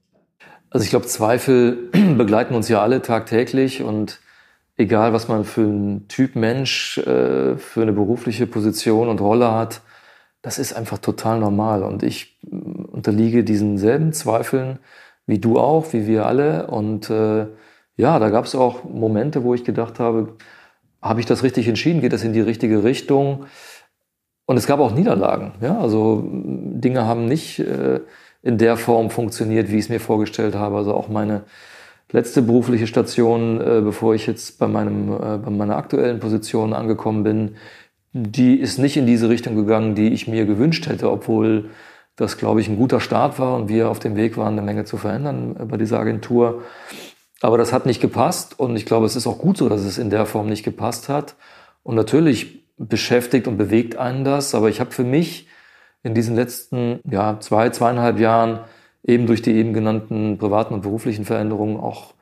[0.71, 4.21] Also ich glaube, Zweifel begleiten uns ja alle tagtäglich und
[4.77, 9.81] egal, was man für ein Typ Mensch, äh, für eine berufliche Position und Rolle hat,
[10.43, 11.83] das ist einfach total normal.
[11.83, 14.79] Und ich äh, unterliege diesen selben Zweifeln
[15.29, 16.67] wie du auch, wie wir alle.
[16.67, 17.47] Und äh,
[17.97, 20.37] ja, da gab es auch Momente, wo ich gedacht habe,
[21.01, 22.01] habe ich das richtig entschieden?
[22.01, 23.45] Geht das in die richtige Richtung?
[24.49, 25.53] Und es gab auch Niederlagen.
[25.61, 25.79] Ja?
[25.79, 28.01] Also Dinge haben nicht äh,
[28.43, 30.79] in der Form funktioniert, wie ich es mir vorgestellt habe.
[30.79, 31.43] Also auch meine
[32.11, 37.25] letzte berufliche Station, äh, bevor ich jetzt bei, meinem, äh, bei meiner aktuellen Position angekommen
[37.25, 37.57] bin,
[38.15, 41.69] die ist nicht in diese Richtung gegangen, die ich mir gewünscht hätte, obwohl
[42.17, 44.87] das, glaube ich, ein guter Start war und wir auf dem Weg waren, eine Menge
[44.87, 46.63] zu verändern äh, bei dieser Agentur.
[47.43, 49.99] Aber das hat nicht gepasst und ich glaube, es ist auch gut so, dass es
[49.99, 51.35] in der Form nicht gepasst hat.
[51.83, 54.55] Und natürlich beschäftigt und bewegt einen das.
[54.55, 55.49] Aber ich habe für mich
[56.03, 58.61] in diesen letzten ja, zwei, zweieinhalb Jahren
[59.05, 62.15] eben durch die eben genannten privaten und beruflichen Veränderungen auch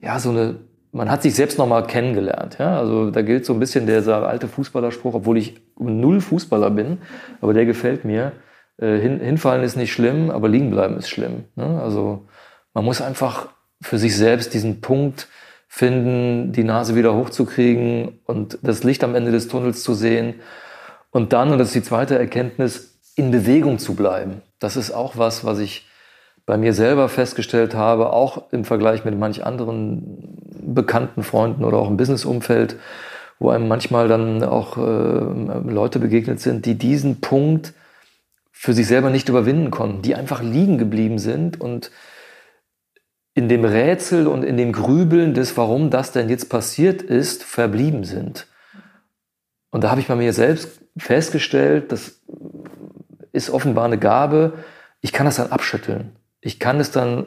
[0.00, 0.60] ja so eine
[0.92, 2.56] man hat sich selbst nochmal kennengelernt.
[2.58, 2.78] Ja?
[2.78, 6.98] Also da gilt so ein bisschen dieser alte Fußballerspruch, obwohl ich null Fußballer bin,
[7.40, 8.32] aber der gefällt mir.
[8.76, 11.44] Äh, hin, hinfallen ist nicht schlimm, aber liegen bleiben ist schlimm.
[11.54, 11.80] Ne?
[11.80, 12.26] Also
[12.74, 13.48] man muss einfach
[13.80, 15.28] für sich selbst diesen Punkt
[15.72, 20.34] finden, die Nase wieder hochzukriegen und das Licht am Ende des Tunnels zu sehen.
[21.12, 24.42] Und dann, und das ist die zweite Erkenntnis, in Bewegung zu bleiben.
[24.58, 25.86] Das ist auch was, was ich
[26.44, 31.88] bei mir selber festgestellt habe, auch im Vergleich mit manch anderen bekannten Freunden oder auch
[31.88, 32.74] im Businessumfeld,
[33.38, 37.74] wo einem manchmal dann auch äh, Leute begegnet sind, die diesen Punkt
[38.50, 41.92] für sich selber nicht überwinden konnten, die einfach liegen geblieben sind und
[43.34, 48.04] in dem Rätsel und in dem Grübeln des, warum das denn jetzt passiert ist, verblieben
[48.04, 48.46] sind.
[49.70, 52.20] Und da habe ich bei mir selbst festgestellt, das
[53.32, 54.54] ist offenbar eine Gabe,
[55.00, 56.16] ich kann das dann abschütteln.
[56.40, 57.26] Ich kann es dann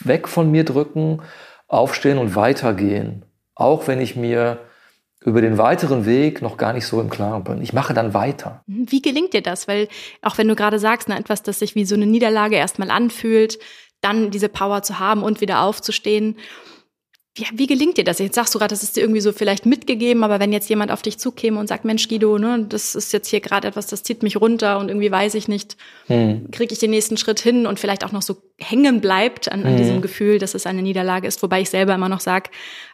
[0.00, 1.20] weg von mir drücken,
[1.66, 3.24] aufstehen und weitergehen.
[3.54, 4.60] Auch wenn ich mir
[5.24, 7.62] über den weiteren Weg noch gar nicht so im Klaren bin.
[7.62, 8.62] Ich mache dann weiter.
[8.66, 9.68] Wie gelingt dir das?
[9.68, 9.88] Weil
[10.20, 13.58] auch wenn du gerade sagst, na, etwas, das sich wie so eine Niederlage erstmal anfühlt,
[14.02, 16.36] dann diese Power zu haben und wieder aufzustehen.
[17.38, 18.18] Ja, wie gelingt dir das?
[18.18, 20.92] Jetzt sagst du gerade, das ist dir irgendwie so vielleicht mitgegeben, aber wenn jetzt jemand
[20.92, 24.02] auf dich zukäme und sagt, Mensch, Guido, ne, das ist jetzt hier gerade etwas, das
[24.02, 26.50] zieht mich runter und irgendwie weiß ich nicht, hm.
[26.50, 29.70] kriege ich den nächsten Schritt hin und vielleicht auch noch so hängen bleibt an, an
[29.70, 29.76] hm.
[29.78, 32.50] diesem Gefühl, dass es eine Niederlage ist, wobei ich selber immer noch sage,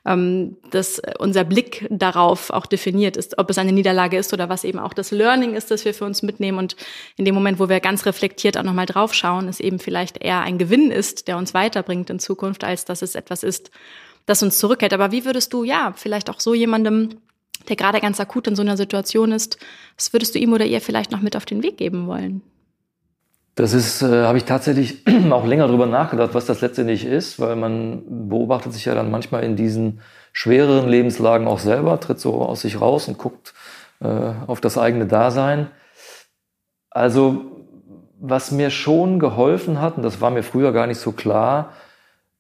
[0.07, 4.62] ähm, dass unser Blick darauf auch definiert ist, ob es eine Niederlage ist oder was
[4.62, 6.77] eben auch das Learning ist, das wir für uns mitnehmen und
[7.16, 10.59] in dem Moment, wo wir ganz reflektiert auch nochmal draufschauen, es eben vielleicht eher ein
[10.59, 13.72] Gewinn ist, der uns weiterbringt in Zukunft, als dass es etwas ist,
[14.29, 14.93] das uns zurückhält.
[14.93, 17.17] Aber wie würdest du, ja, vielleicht auch so jemandem,
[17.69, 19.59] der gerade ganz akut in so einer Situation ist,
[19.97, 22.43] was würdest du ihm oder ihr vielleicht noch mit auf den Weg geben wollen?
[23.55, 27.57] Das ist, äh, habe ich tatsächlich auch länger drüber nachgedacht, was das letztendlich ist, weil
[27.57, 30.01] man beobachtet sich ja dann manchmal in diesen
[30.33, 33.55] schwereren Lebenslagen auch selber, tritt so aus sich raus und guckt
[34.01, 35.69] äh, auf das eigene Dasein.
[36.91, 37.47] Also,
[38.21, 41.73] was mir schon geholfen hat, und das war mir früher gar nicht so klar,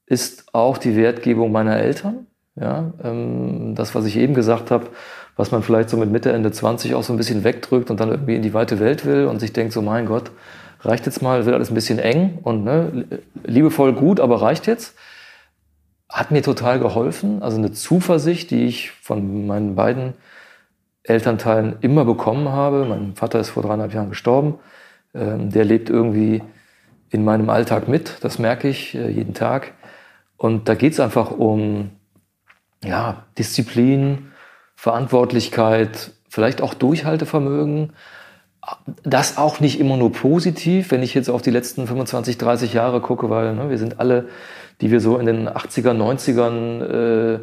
[0.08, 2.26] ist auch die Wertgebung meiner Eltern.
[2.56, 4.88] Ja, ähm, das, was ich eben gesagt habe,
[5.36, 8.08] was man vielleicht so mit Mitte, Ende 20 auch so ein bisschen wegdrückt und dann
[8.08, 10.32] irgendwie in die weite Welt will und sich denkt so, mein Gott,
[10.80, 13.04] reicht jetzt mal, wird alles ein bisschen eng und ne,
[13.44, 14.96] liebevoll gut, aber reicht jetzt.
[16.08, 17.42] Hat mir total geholfen.
[17.42, 20.14] Also eine Zuversicht, die ich von meinen beiden
[21.04, 22.86] Elternteilen immer bekommen habe.
[22.88, 24.58] Mein Vater ist vor dreieinhalb Jahren gestorben.
[25.14, 26.42] Ähm, der lebt irgendwie
[27.10, 28.16] in meinem Alltag mit.
[28.22, 29.74] Das merke ich äh, jeden Tag.
[30.38, 31.90] Und da geht es einfach um
[32.82, 34.32] ja, Disziplin,
[34.76, 37.92] Verantwortlichkeit, vielleicht auch Durchhaltevermögen.
[39.02, 43.00] Das auch nicht immer nur positiv, wenn ich jetzt auf die letzten 25, 30 Jahre
[43.00, 44.28] gucke, weil ne, wir sind alle,
[44.80, 47.40] die wir so in den 80er, 90ern äh,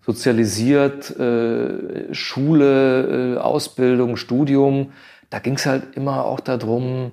[0.00, 4.92] sozialisiert, äh, Schule, äh, Ausbildung, Studium,
[5.28, 7.12] da ging es halt immer auch darum,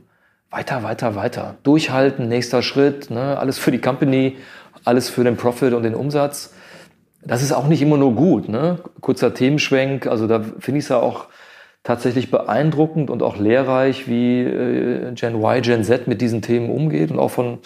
[0.49, 1.55] weiter, weiter, weiter.
[1.63, 3.37] Durchhalten, nächster Schritt, ne?
[3.37, 4.37] alles für die Company,
[4.87, 6.53] alles für den Profit und den Umsatz.
[7.23, 8.47] Das ist auch nicht immer nur gut.
[8.47, 8.79] Ne?
[9.01, 11.25] Kurzer Themenschwenk, also da finde ich es ja auch
[11.83, 17.11] tatsächlich beeindruckend und auch lehrreich, wie äh, Gen Y, Gen Z mit diesen Themen umgeht
[17.11, 17.59] und auch von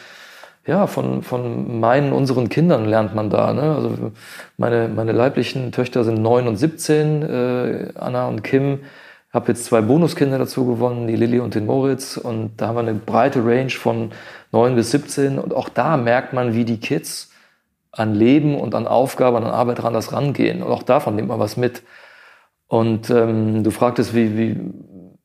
[0.68, 3.52] ja, von, von meinen, unseren Kindern lernt man da.
[3.52, 3.64] Ne?
[3.76, 4.12] Also
[4.58, 8.82] meine, meine leiblichen Töchter sind neun und 17, äh, Anna und Kim
[9.34, 12.18] habe jetzt zwei Bonuskinder dazu gewonnen, die Lilly und den Moritz.
[12.18, 14.12] Und da haben wir eine breite Range von
[14.52, 15.40] 9 bis 17.
[15.40, 17.32] Und auch da merkt man, wie die Kids
[17.92, 20.62] an Leben und an Aufgaben, an Arbeit ran das rangehen.
[20.62, 21.84] Und auch davon nimmt man was mit.
[22.68, 24.60] Und ähm, du fragtest, wie, wie,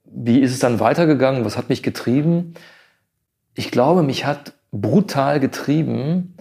[0.05, 1.45] wie ist es dann weitergegangen?
[1.45, 2.55] Was hat mich getrieben?
[3.55, 6.37] Ich glaube, mich hat brutal getrieben,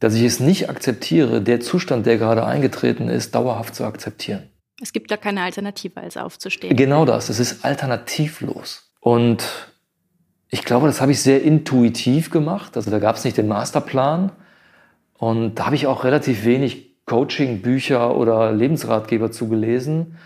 [0.00, 4.50] dass ich es nicht akzeptiere, der Zustand, der gerade eingetreten ist, dauerhaft zu akzeptieren.
[4.80, 6.76] Es gibt da keine Alternative, als aufzustehen.
[6.76, 7.28] Genau das.
[7.28, 8.92] Es ist alternativlos.
[9.00, 9.44] Und
[10.48, 12.76] ich glaube, das habe ich sehr intuitiv gemacht.
[12.76, 14.32] Also da gab es nicht den Masterplan.
[15.18, 20.18] Und da habe ich auch relativ wenig Coaching-Bücher oder Lebensratgeber zugelesen.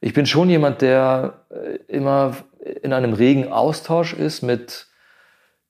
[0.00, 2.36] Ich bin schon jemand, der äh, immer
[2.82, 4.86] in einem regen Austausch ist mit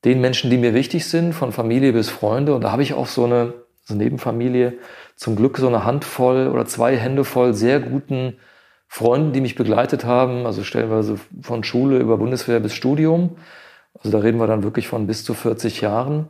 [0.04, 2.54] den Menschen, die mir wichtig sind, von Familie bis Freunde.
[2.54, 4.74] Und da habe ich auch so eine, so eine Nebenfamilie,
[5.20, 8.38] zum Glück so eine Handvoll oder zwei Hände voll sehr guten
[8.88, 13.36] Freunden, die mich begleitet haben, also stellenweise von Schule über Bundeswehr bis Studium.
[13.98, 16.28] Also da reden wir dann wirklich von bis zu 40 Jahren,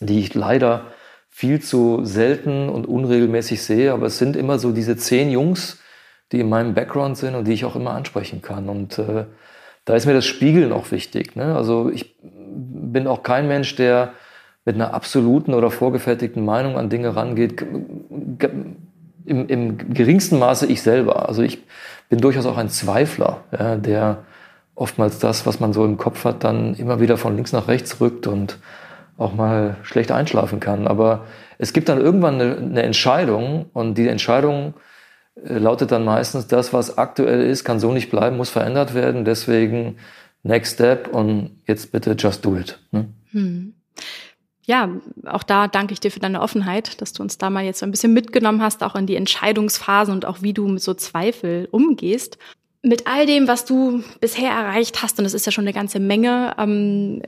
[0.00, 0.84] die ich leider
[1.30, 3.90] viel zu selten und unregelmäßig sehe.
[3.90, 5.80] Aber es sind immer so diese zehn Jungs,
[6.30, 8.68] die in meinem Background sind und die ich auch immer ansprechen kann.
[8.68, 9.24] Und äh,
[9.86, 11.36] da ist mir das Spiegeln auch wichtig.
[11.36, 11.56] Ne?
[11.56, 14.12] Also ich bin auch kein Mensch, der
[14.64, 17.62] mit einer absoluten oder vorgefertigten Meinung an Dinge rangeht,
[19.24, 21.28] im, im geringsten Maße ich selber.
[21.28, 21.62] Also ich
[22.08, 24.24] bin durchaus auch ein Zweifler, ja, der
[24.74, 28.00] oftmals das, was man so im Kopf hat, dann immer wieder von links nach rechts
[28.00, 28.58] rückt und
[29.18, 30.86] auch mal schlecht einschlafen kann.
[30.86, 31.26] Aber
[31.58, 34.74] es gibt dann irgendwann eine, eine Entscheidung und die Entscheidung
[35.44, 39.24] äh, lautet dann meistens, das, was aktuell ist, kann so nicht bleiben, muss verändert werden.
[39.24, 39.96] Deswegen
[40.42, 42.78] Next Step und jetzt bitte just do it.
[42.90, 43.08] Ne?
[43.32, 43.74] Hm
[44.66, 44.88] ja,
[45.26, 47.86] auch da danke ich dir für deine Offenheit, dass du uns da mal jetzt so
[47.86, 51.68] ein bisschen mitgenommen hast, auch in die Entscheidungsphasen und auch wie du mit so Zweifel
[51.70, 52.38] umgehst.
[52.82, 56.00] Mit all dem, was du bisher erreicht hast, und das ist ja schon eine ganze
[56.00, 57.22] Menge, ähm,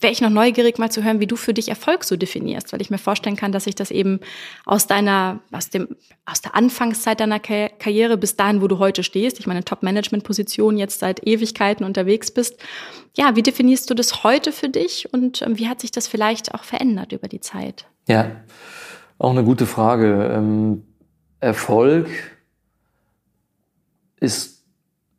[0.00, 2.82] wäre ich noch neugierig, mal zu hören, wie du für dich Erfolg so definierst, weil
[2.82, 4.20] ich mir vorstellen kann, dass sich das eben
[4.66, 5.88] aus deiner, aus dem,
[6.26, 11.00] aus der Anfangszeit deiner Karriere bis dahin, wo du heute stehst, ich meine Top-Management-Position jetzt
[11.00, 12.60] seit Ewigkeiten unterwegs bist.
[13.16, 16.54] Ja, wie definierst du das heute für dich und ähm, wie hat sich das vielleicht
[16.54, 17.86] auch verändert über die Zeit?
[18.06, 18.30] Ja,
[19.18, 20.30] auch eine gute Frage.
[20.34, 20.84] Ähm,
[21.40, 22.08] Erfolg
[24.20, 24.64] ist,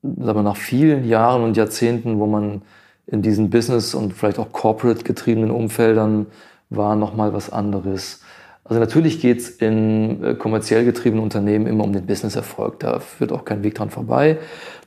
[0.03, 2.61] sagen wir, nach vielen Jahren und Jahrzehnten, wo man
[3.07, 6.27] in diesen Business- und vielleicht auch corporate getriebenen Umfeldern
[6.69, 8.21] war nochmal was anderes.
[8.65, 12.79] Also natürlich geht's in äh, kommerziell getriebenen Unternehmen immer um den Businesserfolg.
[12.81, 14.37] Da führt auch kein Weg dran vorbei.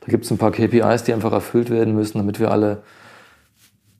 [0.01, 2.83] Da gibt's ein paar KPIs, die einfach erfüllt werden müssen, damit wir alle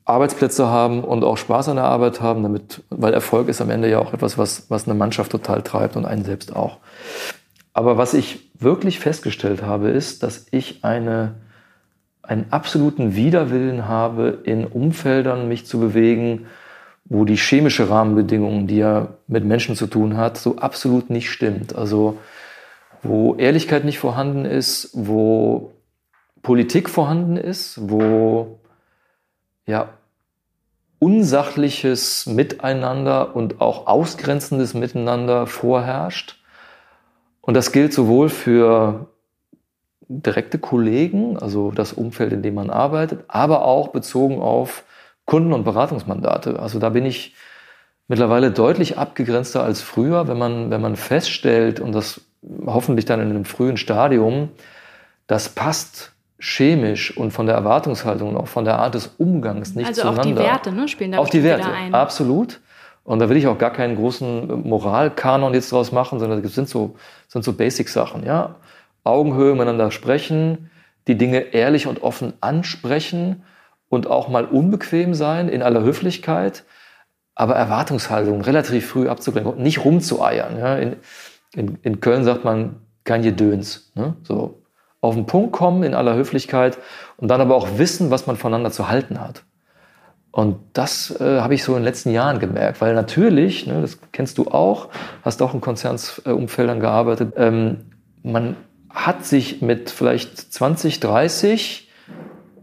[0.04, 3.88] Arbeitsplätze haben und auch Spaß an der Arbeit haben, damit, weil Erfolg ist am Ende
[3.88, 6.78] ja auch etwas, was, was eine Mannschaft total treibt und einen selbst auch.
[7.72, 11.36] Aber was ich wirklich festgestellt habe, ist, dass ich eine
[12.22, 16.46] einen absoluten Widerwillen habe, in Umfeldern mich zu bewegen,
[17.04, 21.74] wo die chemische Rahmenbedingungen, die ja mit Menschen zu tun hat, so absolut nicht stimmt.
[21.74, 22.18] Also
[23.02, 25.72] wo Ehrlichkeit nicht vorhanden ist, wo
[26.42, 28.60] Politik vorhanden ist, wo
[29.66, 29.88] ja
[31.00, 36.40] unsachliches Miteinander und auch ausgrenzendes Miteinander vorherrscht.
[37.40, 39.08] Und das gilt sowohl für
[40.20, 44.84] direkte Kollegen, also das Umfeld, in dem man arbeitet, aber auch bezogen auf
[45.24, 46.58] Kunden- und Beratungsmandate.
[46.58, 47.34] Also da bin ich
[48.08, 52.20] mittlerweile deutlich abgegrenzter als früher, wenn man, wenn man feststellt, und das
[52.66, 54.50] hoffentlich dann in einem frühen Stadium,
[55.26, 59.86] das passt chemisch und von der Erwartungshaltung und auch von der Art des Umgangs nicht
[59.86, 60.22] also zueinander.
[60.22, 61.94] Also auch die Werte ne, spielen da Auch die Werte, ein.
[61.94, 62.60] absolut.
[63.04, 66.68] Und da will ich auch gar keinen großen Moralkanon jetzt draus machen, sondern das sind
[66.68, 66.96] so,
[67.28, 68.56] sind so Basic-Sachen, ja.
[69.04, 70.70] Augenhöhe miteinander sprechen,
[71.06, 73.42] die Dinge ehrlich und offen ansprechen
[73.88, 76.64] und auch mal unbequem sein in aller Höflichkeit,
[77.34, 80.58] aber Erwartungshaltung relativ früh abzugrenzen und nicht rumzueiern.
[80.58, 80.76] Ja.
[80.76, 80.96] In,
[81.54, 83.92] in, in Köln sagt man kein Gedöns.
[83.94, 84.16] Ne?
[84.22, 84.62] So
[85.00, 86.78] auf den Punkt kommen in aller Höflichkeit
[87.16, 89.42] und dann aber auch wissen, was man voneinander zu halten hat.
[90.30, 93.98] Und das äh, habe ich so in den letzten Jahren gemerkt, weil natürlich, ne, das
[94.12, 94.88] kennst du auch,
[95.22, 97.90] hast auch in Konzernsumfeldern gearbeitet, ähm,
[98.22, 98.56] man
[98.92, 101.88] hat sich mit vielleicht 20, 30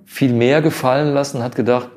[0.06, 1.90] viel mehr gefallen lassen, hat gedacht,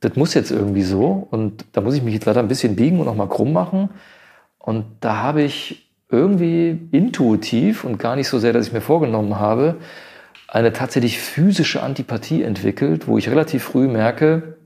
[0.00, 3.00] das muss jetzt irgendwie so und da muss ich mich jetzt leider ein bisschen biegen
[3.00, 3.90] und auch mal krumm machen.
[4.58, 9.38] Und da habe ich irgendwie intuitiv und gar nicht so sehr, dass ich mir vorgenommen
[9.38, 9.76] habe,
[10.46, 14.56] eine tatsächlich physische Antipathie entwickelt, wo ich relativ früh merke,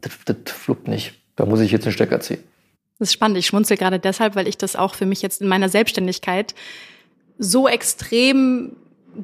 [0.00, 1.14] das, das fluppt nicht.
[1.36, 2.42] Da muss ich jetzt einen Stecker ziehen.
[2.98, 3.38] Das ist spannend.
[3.38, 6.54] Ich schmunzel gerade deshalb, weil ich das auch für mich jetzt in meiner Selbstständigkeit
[7.38, 8.76] so extrem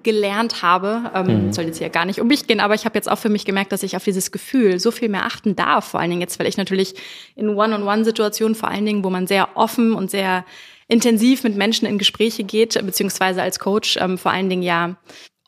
[0.02, 1.52] gelernt habe, ähm, mhm.
[1.52, 3.44] soll jetzt hier gar nicht um mich gehen, aber ich habe jetzt auch für mich
[3.44, 5.84] gemerkt, dass ich auf dieses Gefühl so viel mehr achten darf.
[5.86, 6.94] Vor allen Dingen jetzt, weil ich natürlich
[7.36, 10.44] in One-on-One-Situationen, vor allen Dingen, wo man sehr offen und sehr
[10.88, 14.96] intensiv mit Menschen in Gespräche geht, beziehungsweise als Coach ähm, vor allen Dingen ja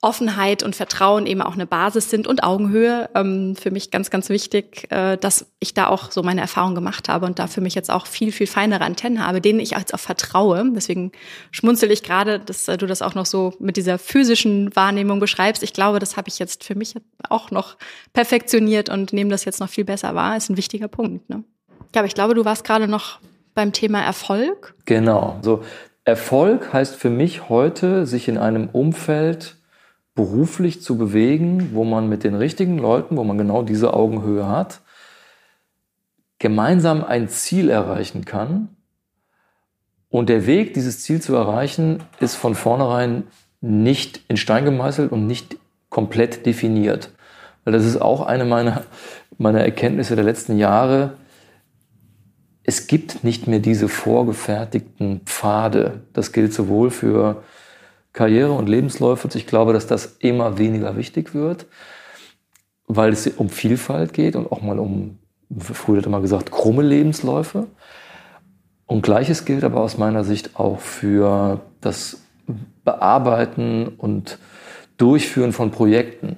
[0.03, 3.09] Offenheit und Vertrauen eben auch eine Basis sind und Augenhöhe.
[3.15, 7.09] Ähm, für mich ganz, ganz wichtig, äh, dass ich da auch so meine Erfahrung gemacht
[7.09, 9.95] habe und da für mich jetzt auch viel, viel feinere Antennen habe, denen ich jetzt
[9.95, 10.63] auch vertraue.
[10.75, 11.13] Deswegen
[11.51, 15.63] schmunzel ich gerade, dass äh, du das auch noch so mit dieser physischen Wahrnehmung beschreibst.
[15.63, 16.95] Ich glaube, das habe ich jetzt für mich
[17.29, 17.77] auch noch
[18.13, 20.37] perfektioniert und nehme das jetzt noch viel besser wahr.
[20.37, 21.31] Ist ein wichtiger Punkt.
[21.31, 21.43] Ne?
[21.95, 23.19] Ja, aber ich glaube, du warst gerade noch
[23.55, 24.75] beim Thema Erfolg.
[24.85, 25.39] Genau.
[25.43, 25.65] So
[26.05, 29.57] Erfolg heißt für mich heute, sich in einem Umfeld
[30.16, 34.81] beruflich zu bewegen, wo man mit den richtigen Leuten, wo man genau diese Augenhöhe hat,
[36.38, 38.70] gemeinsam ein Ziel erreichen kann.
[40.09, 43.24] Und der Weg, dieses Ziel zu erreichen, ist von vornherein
[43.61, 45.59] nicht in Stein gemeißelt und nicht
[45.90, 47.11] komplett definiert.
[47.64, 48.85] Weil das ist auch eine meiner,
[49.38, 51.14] meiner Erkenntnisse der letzten Jahre.
[52.62, 56.00] Es gibt nicht mehr diese vorgefertigten Pfade.
[56.14, 57.42] Das gilt sowohl für
[58.16, 59.29] Karriere und Lebensläufe.
[59.35, 61.66] Ich glaube, dass das immer weniger wichtig wird,
[62.87, 65.18] weil es um Vielfalt geht und auch mal um,
[65.59, 67.66] früher hat man gesagt, krumme Lebensläufe.
[68.87, 72.22] Und gleiches gilt aber aus meiner Sicht auch für das
[72.85, 74.38] Bearbeiten und
[74.96, 76.37] Durchführen von Projekten,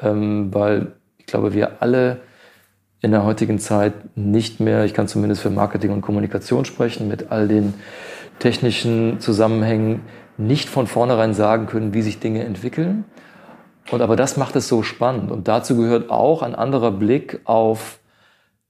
[0.00, 2.20] ähm, weil ich glaube, wir alle
[3.02, 7.30] in der heutigen Zeit nicht mehr, ich kann zumindest für Marketing und Kommunikation sprechen, mit
[7.30, 7.74] all den
[8.38, 10.00] technischen Zusammenhängen
[10.38, 13.04] nicht von vornherein sagen können, wie sich Dinge entwickeln.
[13.90, 15.30] Und aber das macht es so spannend.
[15.30, 17.98] Und dazu gehört auch ein anderer Blick auf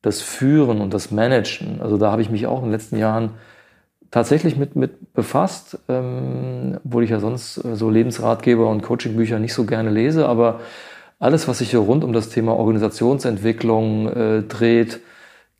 [0.02, 1.80] das Führen und das Managen.
[1.82, 3.32] Also da habe ich mich auch in den letzten Jahren
[4.10, 9.52] tatsächlich mit, mit befasst, ähm, obwohl ich ja sonst äh, so Lebensratgeber und Coachingbücher nicht
[9.52, 10.28] so gerne lese.
[10.28, 10.60] Aber
[11.18, 15.00] alles, was sich hier rund um das Thema Organisationsentwicklung äh, dreht,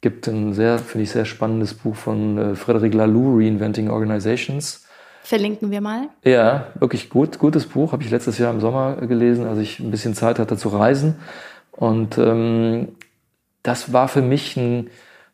[0.01, 4.88] gibt ein sehr, finde ich, sehr spannendes Buch von äh, Frederic Laloux, Reinventing Organizations
[5.29, 6.09] Verlinken wir mal.
[6.25, 7.93] Ja, wirklich gut, gutes Buch.
[7.93, 11.17] Habe ich letztes Jahr im Sommer gelesen, als ich ein bisschen Zeit hatte zu reisen.
[11.71, 12.97] Und ähm,
[13.63, 14.89] das war für mich ein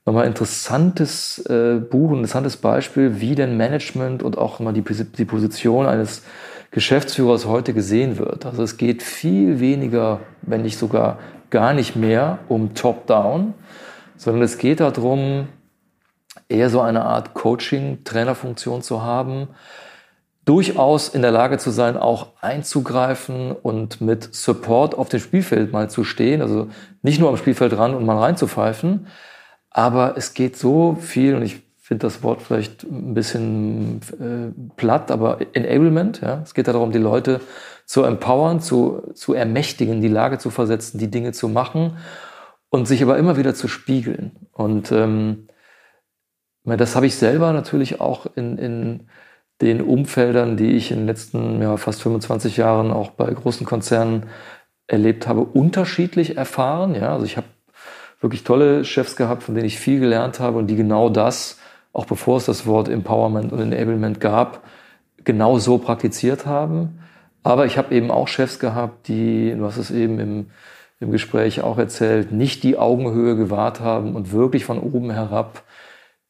[0.05, 5.25] nochmal interessantes äh, Buch, ein interessantes Beispiel, wie denn Management und auch mal die, die
[5.25, 6.25] Position eines
[6.73, 8.47] Geschäftsführers heute gesehen wird.
[8.47, 13.55] Also es geht viel weniger, wenn nicht sogar gar nicht mehr um Top-Down,
[14.17, 15.47] sondern es geht darum,
[16.49, 19.47] eher so eine Art Coaching-Trainerfunktion zu haben,
[20.45, 25.89] durchaus in der Lage zu sein, auch einzugreifen und mit Support auf dem Spielfeld mal
[25.89, 26.43] zu stehen.
[26.43, 26.69] Also
[27.03, 29.07] nicht nur am Spielfeld ran und mal reinzupfeifen.
[29.71, 35.11] Aber es geht so viel, und ich finde das Wort vielleicht ein bisschen äh, platt,
[35.11, 36.21] aber Enablement.
[36.21, 36.41] Ja?
[36.43, 37.41] Es geht darum, die Leute
[37.87, 41.99] zu empowern, zu, zu ermächtigen, die Lage zu versetzen, die Dinge zu machen
[42.71, 44.33] und sich aber immer wieder zu spiegeln.
[44.53, 45.49] Und ähm,
[46.65, 49.09] das habe ich selber natürlich auch in, in
[49.61, 54.27] den Umfeldern, die ich in den letzten ja, fast 25 Jahren auch bei großen Konzernen
[54.87, 56.95] erlebt habe, unterschiedlich erfahren.
[56.95, 57.47] Ja, also ich habe
[58.21, 61.59] wirklich tolle Chefs gehabt, von denen ich viel gelernt habe und die genau das,
[61.93, 64.64] auch bevor es das Wort Empowerment und Enablement gab,
[65.23, 67.00] genau so praktiziert haben.
[67.42, 70.46] Aber ich habe eben auch Chefs gehabt, die, du hast es eben im,
[71.00, 75.63] im Gespräch auch erzählt, nicht die Augenhöhe gewahrt haben und wirklich von oben herab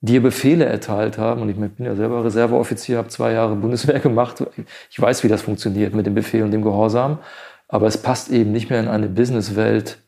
[0.05, 1.43] dir Befehle erteilt haben.
[1.43, 4.45] Und ich bin ja selber Reserveoffizier, habe zwei Jahre Bundeswehr gemacht.
[4.91, 7.19] Ich weiß, wie das funktioniert mit dem Befehl und dem Gehorsam.
[7.69, 9.99] Aber es passt eben nicht mehr in eine Businesswelt,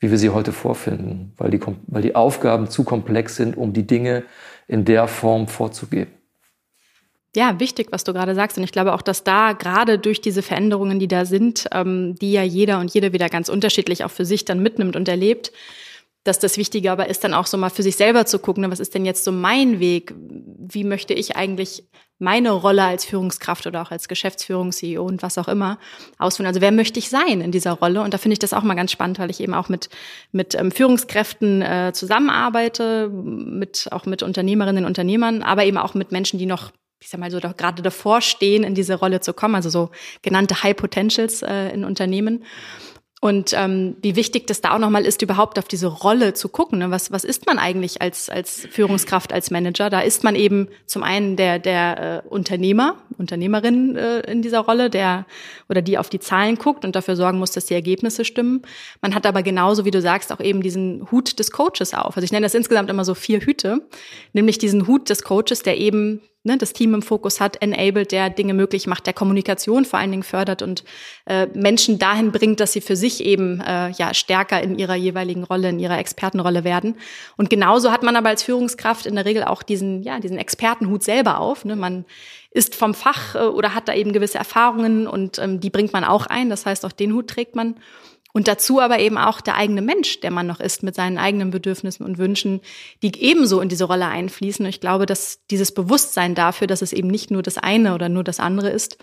[0.00, 3.86] wie wir sie heute vorfinden, weil die, weil die Aufgaben zu komplex sind, um die
[3.86, 4.24] Dinge
[4.66, 6.12] in der Form vorzugeben.
[7.34, 8.58] ja, wichtig, was du gerade sagst.
[8.58, 12.32] Und ich glaube auch, dass da gerade durch diese Veränderungen, die da sind, ähm, die
[12.32, 15.52] ja jeder und jede wieder ganz unterschiedlich auch für sich dann mitnimmt und erlebt,
[16.28, 18.70] dass das Wichtige aber ist, dann auch so mal für sich selber zu gucken, ne,
[18.70, 20.14] was ist denn jetzt so mein Weg?
[20.16, 21.84] Wie möchte ich eigentlich
[22.18, 25.78] meine Rolle als Führungskraft oder auch als Geschäftsführung, CEO und was auch immer
[26.18, 26.48] ausführen.
[26.48, 28.02] Also wer möchte ich sein in dieser Rolle?
[28.02, 29.88] Und da finde ich das auch mal ganz spannend, weil ich eben auch mit,
[30.32, 36.10] mit ähm, Führungskräften äh, zusammenarbeite, mit, auch mit Unternehmerinnen und Unternehmern, aber eben auch mit
[36.10, 39.54] Menschen, die noch ich sag mal so, gerade davor stehen, in diese Rolle zu kommen,
[39.54, 39.90] also so
[40.22, 42.44] genannte High Potentials äh, in Unternehmen.
[43.20, 46.78] Und ähm, wie wichtig das da auch nochmal ist, überhaupt auf diese Rolle zu gucken.
[46.78, 46.92] Ne?
[46.92, 49.90] Was, was ist man eigentlich als, als Führungskraft, als Manager?
[49.90, 54.88] Da ist man eben zum einen der, der äh, Unternehmer, Unternehmerin äh, in dieser Rolle,
[54.88, 55.26] der
[55.68, 58.62] oder die auf die Zahlen guckt und dafür sorgen muss, dass die Ergebnisse stimmen.
[59.02, 62.16] Man hat aber genauso, wie du sagst, auch eben diesen Hut des Coaches auf.
[62.16, 63.80] Also ich nenne das insgesamt immer so vier Hüte,
[64.32, 68.30] nämlich diesen Hut des Coaches, der eben ne, das Team im Fokus hat, enabled, der
[68.30, 70.84] Dinge möglich macht, der Kommunikation vor allen Dingen fördert und
[71.26, 75.44] äh, Menschen dahin bringt, dass sie für sich eben äh, ja stärker in ihrer jeweiligen
[75.44, 76.96] Rolle, in ihrer Expertenrolle werden.
[77.36, 81.02] Und genauso hat man aber als Führungskraft in der Regel auch diesen ja diesen Expertenhut
[81.02, 81.64] selber auf.
[81.64, 81.76] Ne?
[81.76, 82.04] Man
[82.50, 86.04] ist vom Fach äh, oder hat da eben gewisse Erfahrungen und ähm, die bringt man
[86.04, 86.50] auch ein.
[86.50, 87.76] Das heißt, auch den Hut trägt man.
[88.38, 91.50] Und dazu aber eben auch der eigene Mensch, der man noch ist, mit seinen eigenen
[91.50, 92.60] Bedürfnissen und Wünschen,
[93.02, 94.64] die ebenso in diese Rolle einfließen.
[94.64, 98.08] Und ich glaube, dass dieses Bewusstsein dafür, dass es eben nicht nur das eine oder
[98.08, 98.96] nur das andere ist,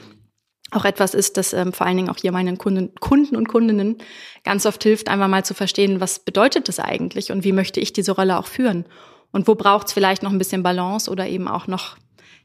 [0.72, 3.98] auch etwas ist, das ähm, vor allen Dingen auch hier meinen Kunden, Kunden und Kundinnen
[4.46, 7.92] ganz oft hilft, einfach mal zu verstehen, was bedeutet das eigentlich und wie möchte ich
[7.92, 8.86] diese Rolle auch führen.
[9.34, 11.98] Und wo braucht es vielleicht noch ein bisschen Balance oder eben auch noch,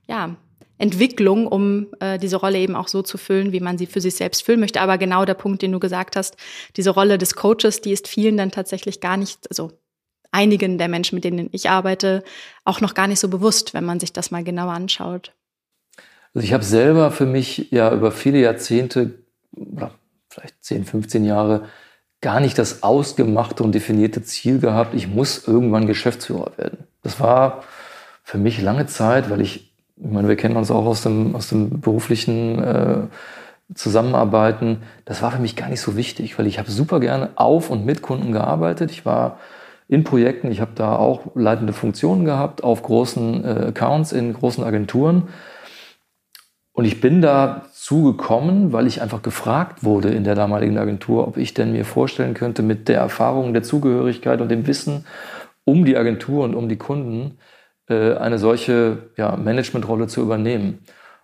[0.08, 0.34] ja,
[0.80, 4.14] Entwicklung, um äh, diese Rolle eben auch so zu füllen, wie man sie für sich
[4.14, 4.80] selbst füllen möchte.
[4.80, 6.36] Aber genau der Punkt, den du gesagt hast,
[6.76, 9.72] diese Rolle des Coaches, die ist vielen dann tatsächlich gar nicht, also
[10.32, 12.22] einigen der Menschen, mit denen ich arbeite,
[12.64, 15.32] auch noch gar nicht so bewusst, wenn man sich das mal genauer anschaut.
[16.34, 19.18] Also ich habe selber für mich ja über viele Jahrzehnte
[19.52, 19.92] oder
[20.28, 21.66] vielleicht 10, 15 Jahre
[22.20, 26.86] gar nicht das ausgemachte und definierte Ziel gehabt, ich muss irgendwann Geschäftsführer werden.
[27.02, 27.64] Das war
[28.22, 29.69] für mich lange Zeit, weil ich
[30.02, 32.98] ich meine, wir kennen uns auch aus dem, aus dem beruflichen äh,
[33.74, 34.82] Zusammenarbeiten.
[35.04, 37.84] Das war für mich gar nicht so wichtig, weil ich habe super gerne auf und
[37.84, 38.90] mit Kunden gearbeitet.
[38.90, 39.38] Ich war
[39.88, 44.64] in Projekten, ich habe da auch leitende Funktionen gehabt auf großen äh, Accounts in großen
[44.64, 45.28] Agenturen.
[46.72, 51.36] Und ich bin da zugekommen, weil ich einfach gefragt wurde in der damaligen Agentur, ob
[51.36, 55.04] ich denn mir vorstellen könnte, mit der Erfahrung, der Zugehörigkeit und dem Wissen
[55.64, 57.38] um die Agentur und um die Kunden,
[57.90, 60.78] äh, eine solche ja, Managementrolle zu übernehmen.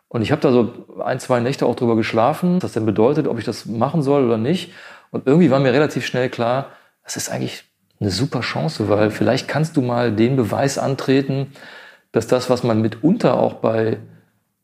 [0.09, 3.27] Und ich habe da so ein, zwei Nächte auch drüber geschlafen, was das denn bedeutet,
[3.27, 4.73] ob ich das machen soll oder nicht.
[5.11, 6.67] Und irgendwie war mir relativ schnell klar,
[7.05, 7.65] das ist eigentlich
[8.01, 11.53] eine super Chance, weil vielleicht kannst du mal den Beweis antreten,
[12.13, 13.99] dass das, was man mitunter auch bei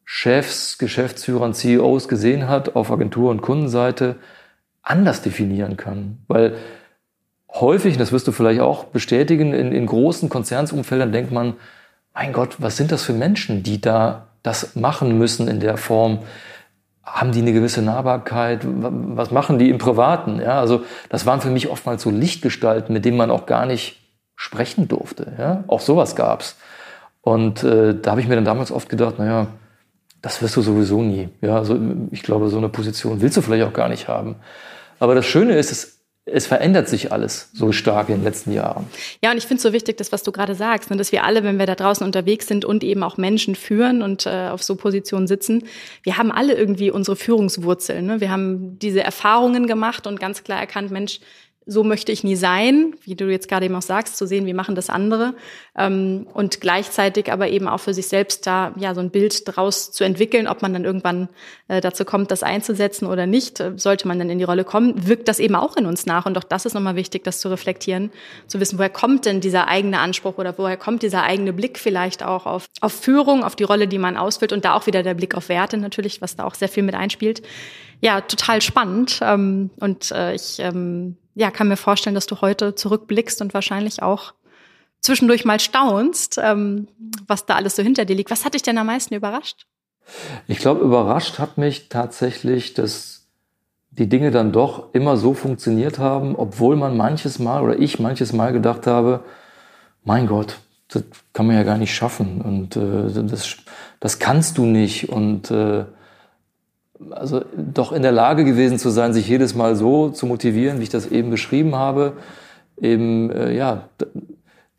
[0.04, 4.16] Chefs, Geschäftsführern, CEOs gesehen hat, auf Agentur- und Kundenseite,
[4.82, 6.18] anders definieren kann.
[6.28, 6.56] Weil
[7.48, 11.54] häufig, und das wirst du vielleicht auch bestätigen, in, in großen Konzernsumfeldern denkt man,
[12.14, 16.20] mein Gott, was sind das für Menschen, die da das machen müssen in der Form?
[17.04, 18.60] Haben die eine gewisse Nahbarkeit?
[18.64, 20.40] Was machen die im Privaten?
[20.40, 24.00] Ja, also das waren für mich oftmals so Lichtgestalten, mit denen man auch gar nicht
[24.36, 25.32] sprechen durfte.
[25.38, 26.56] Ja, auch sowas gab's.
[27.20, 29.46] Und äh, da habe ich mir dann damals oft gedacht, naja,
[30.20, 31.28] das wirst du sowieso nie.
[31.40, 31.78] Ja, also
[32.10, 34.36] ich glaube, so eine Position willst du vielleicht auch gar nicht haben.
[34.98, 38.86] Aber das Schöne ist, es es verändert sich alles so stark in den letzten Jahren.
[39.24, 41.24] Ja, und ich finde es so wichtig, das, was du gerade sagst, ne, dass wir
[41.24, 44.62] alle, wenn wir da draußen unterwegs sind und eben auch Menschen führen und äh, auf
[44.62, 45.64] so Positionen sitzen,
[46.04, 48.06] wir haben alle irgendwie unsere Führungswurzeln.
[48.06, 48.20] Ne?
[48.20, 51.18] Wir haben diese Erfahrungen gemacht und ganz klar erkannt, Mensch,
[51.66, 54.54] so möchte ich nie sein, wie du jetzt gerade eben auch sagst, zu sehen, wie
[54.54, 55.34] machen das andere
[55.76, 59.92] ähm, und gleichzeitig aber eben auch für sich selbst da ja so ein Bild draus
[59.92, 61.28] zu entwickeln, ob man dann irgendwann
[61.68, 65.06] äh, dazu kommt, das einzusetzen oder nicht, äh, sollte man dann in die Rolle kommen,
[65.06, 67.48] wirkt das eben auch in uns nach und auch das ist nochmal wichtig, das zu
[67.48, 68.10] reflektieren,
[68.46, 72.24] zu wissen, woher kommt denn dieser eigene Anspruch oder woher kommt dieser eigene Blick vielleicht
[72.24, 75.14] auch auf, auf Führung, auf die Rolle, die man ausfüllt und da auch wieder der
[75.14, 77.42] Blick auf Werte natürlich, was da auch sehr viel mit einspielt.
[78.02, 82.74] Ja, total spannend ähm, und äh, ich ähm, ja, kann mir vorstellen, dass du heute
[82.74, 84.34] zurückblickst und wahrscheinlich auch
[85.00, 86.88] zwischendurch mal staunst, ähm,
[87.28, 88.30] was da alles so hinter dir liegt.
[88.32, 89.66] Was hat dich denn am meisten überrascht?
[90.48, 93.28] Ich glaube, überrascht hat mich tatsächlich, dass
[93.92, 98.32] die Dinge dann doch immer so funktioniert haben, obwohl man manches Mal oder ich manches
[98.32, 99.22] Mal gedacht habe,
[100.02, 103.58] mein Gott, das kann man ja gar nicht schaffen und äh, das,
[104.00, 105.84] das kannst du nicht und äh,
[107.10, 110.84] also doch in der Lage gewesen zu sein, sich jedes Mal so zu motivieren, wie
[110.84, 112.14] ich das eben beschrieben habe,
[112.80, 113.88] eben äh, ja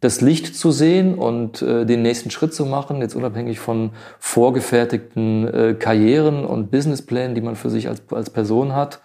[0.04, 5.48] das Licht zu sehen und äh, den nächsten Schritt zu machen, jetzt unabhängig von vorgefertigten
[5.48, 9.00] äh, Karrieren und Businessplänen, die man für sich als, als Person hat.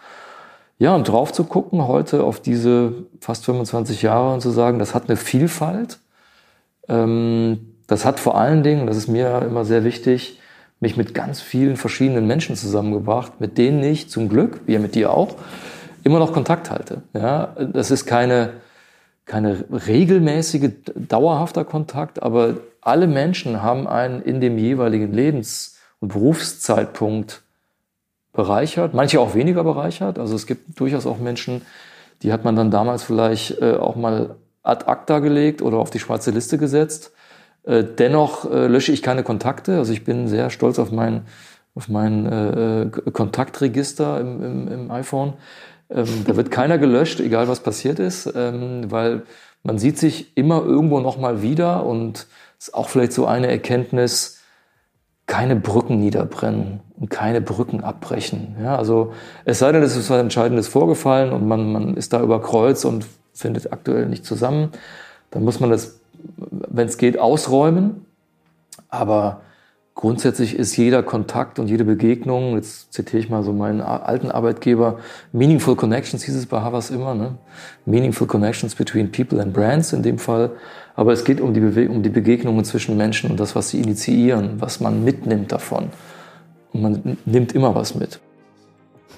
[0.79, 4.95] Ja, und drauf zu gucken heute auf diese fast 25 Jahre und zu sagen, das
[4.95, 6.01] hat eine Vielfalt.
[6.89, 10.38] Ähm, das hat vor allen Dingen, das ist mir immer sehr wichtig,
[10.81, 15.13] mich mit ganz vielen verschiedenen Menschen zusammengebracht, mit denen ich zum Glück, wie mit dir
[15.13, 15.37] auch,
[16.05, 17.03] immer noch Kontakt halte.
[17.13, 18.55] Ja, das ist keine,
[19.27, 27.43] keine regelmäßige, dauerhafter Kontakt, aber alle Menschen haben einen in dem jeweiligen Lebens- und Berufszeitpunkt
[28.33, 30.19] bereichert, manche auch weniger bereichert.
[30.19, 31.63] Also es gibt durchaus auch Menschen,
[32.23, 35.99] die hat man dann damals vielleicht äh, auch mal ad acta gelegt oder auf die
[35.99, 37.13] schwarze Liste gesetzt.
[37.65, 39.77] Äh, dennoch äh, lösche ich keine Kontakte.
[39.79, 41.23] Also ich bin sehr stolz auf mein,
[41.75, 45.35] auf mein äh, Kontaktregister im, im, im iPhone.
[45.91, 49.23] Ähm, da wird keiner gelöscht, egal was passiert ist, ähm, weil
[49.63, 52.27] man sieht sich immer irgendwo nochmal wieder und
[52.59, 54.41] ist auch vielleicht so eine Erkenntnis,
[55.27, 58.57] keine Brücken niederbrennen und keine Brücken abbrechen.
[58.63, 59.13] Ja, also
[59.45, 62.85] es sei denn, es ist was Entscheidendes vorgefallen und man, man ist da über Kreuz
[62.85, 64.73] und findet aktuell nicht zusammen,
[65.31, 66.01] dann muss man das,
[66.37, 68.07] wenn es geht, ausräumen.
[68.89, 69.41] Aber
[69.99, 75.01] Grundsätzlich ist jeder Kontakt und jede Begegnung, jetzt zitiere ich mal so meinen alten Arbeitgeber,
[75.33, 77.37] Meaningful Connections hieß es bei Havas immer, ne?
[77.85, 80.53] Meaningful Connections between people and brands in dem Fall.
[80.95, 83.81] Aber es geht um die, Bewe um die Begegnungen zwischen Menschen und das, was sie
[83.81, 85.89] initiieren, was man mitnimmt davon.
[86.73, 88.21] Und man nimmt immer was mit.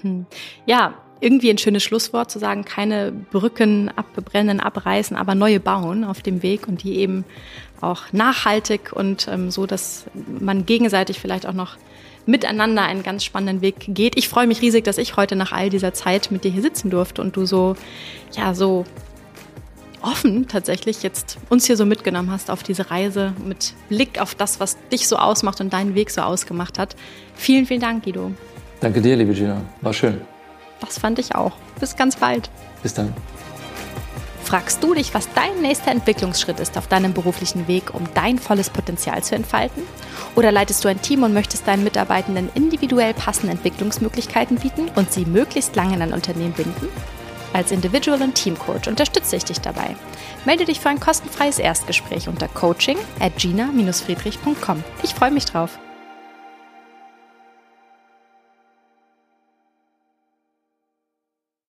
[0.01, 0.25] Hm.
[0.65, 6.23] Ja, irgendwie ein schönes Schlusswort zu sagen, keine Brücken abbrennen, abreißen, aber neue bauen auf
[6.23, 7.25] dem Weg und die eben
[7.81, 10.07] auch nachhaltig und ähm, so, dass
[10.41, 11.77] man gegenseitig vielleicht auch noch
[12.27, 14.16] miteinander einen ganz spannenden Weg geht.
[14.16, 16.91] Ich freue mich riesig, dass ich heute nach all dieser Zeit mit dir hier sitzen
[16.91, 17.77] durfte und du so,
[18.33, 18.85] ja, so
[20.03, 24.61] offen tatsächlich jetzt uns hier so mitgenommen hast auf diese Reise mit Blick auf das,
[24.61, 26.97] was dich so ausmacht und deinen Weg so ausgemacht hat.
[27.35, 28.33] Vielen, vielen Dank, Guido.
[28.81, 29.61] Danke dir, liebe Gina.
[29.83, 30.21] War schön.
[30.81, 31.53] Das fand ich auch.
[31.78, 32.51] Bis ganz bald.
[32.83, 33.14] Bis dann.
[34.45, 38.68] Fragst du dich, was dein nächster Entwicklungsschritt ist auf deinem beruflichen Weg, um dein volles
[38.68, 39.85] Potenzial zu entfalten?
[40.35, 45.24] Oder leitest du ein Team und möchtest deinen Mitarbeitenden individuell passende Entwicklungsmöglichkeiten bieten und sie
[45.24, 46.89] möglichst lange in ein Unternehmen binden?
[47.53, 49.95] Als Individual- und Teamcoach unterstütze ich dich dabei.
[50.45, 54.83] Melde dich für ein kostenfreies Erstgespräch unter coaching at gina-friedrich.com.
[55.03, 55.78] Ich freue mich drauf.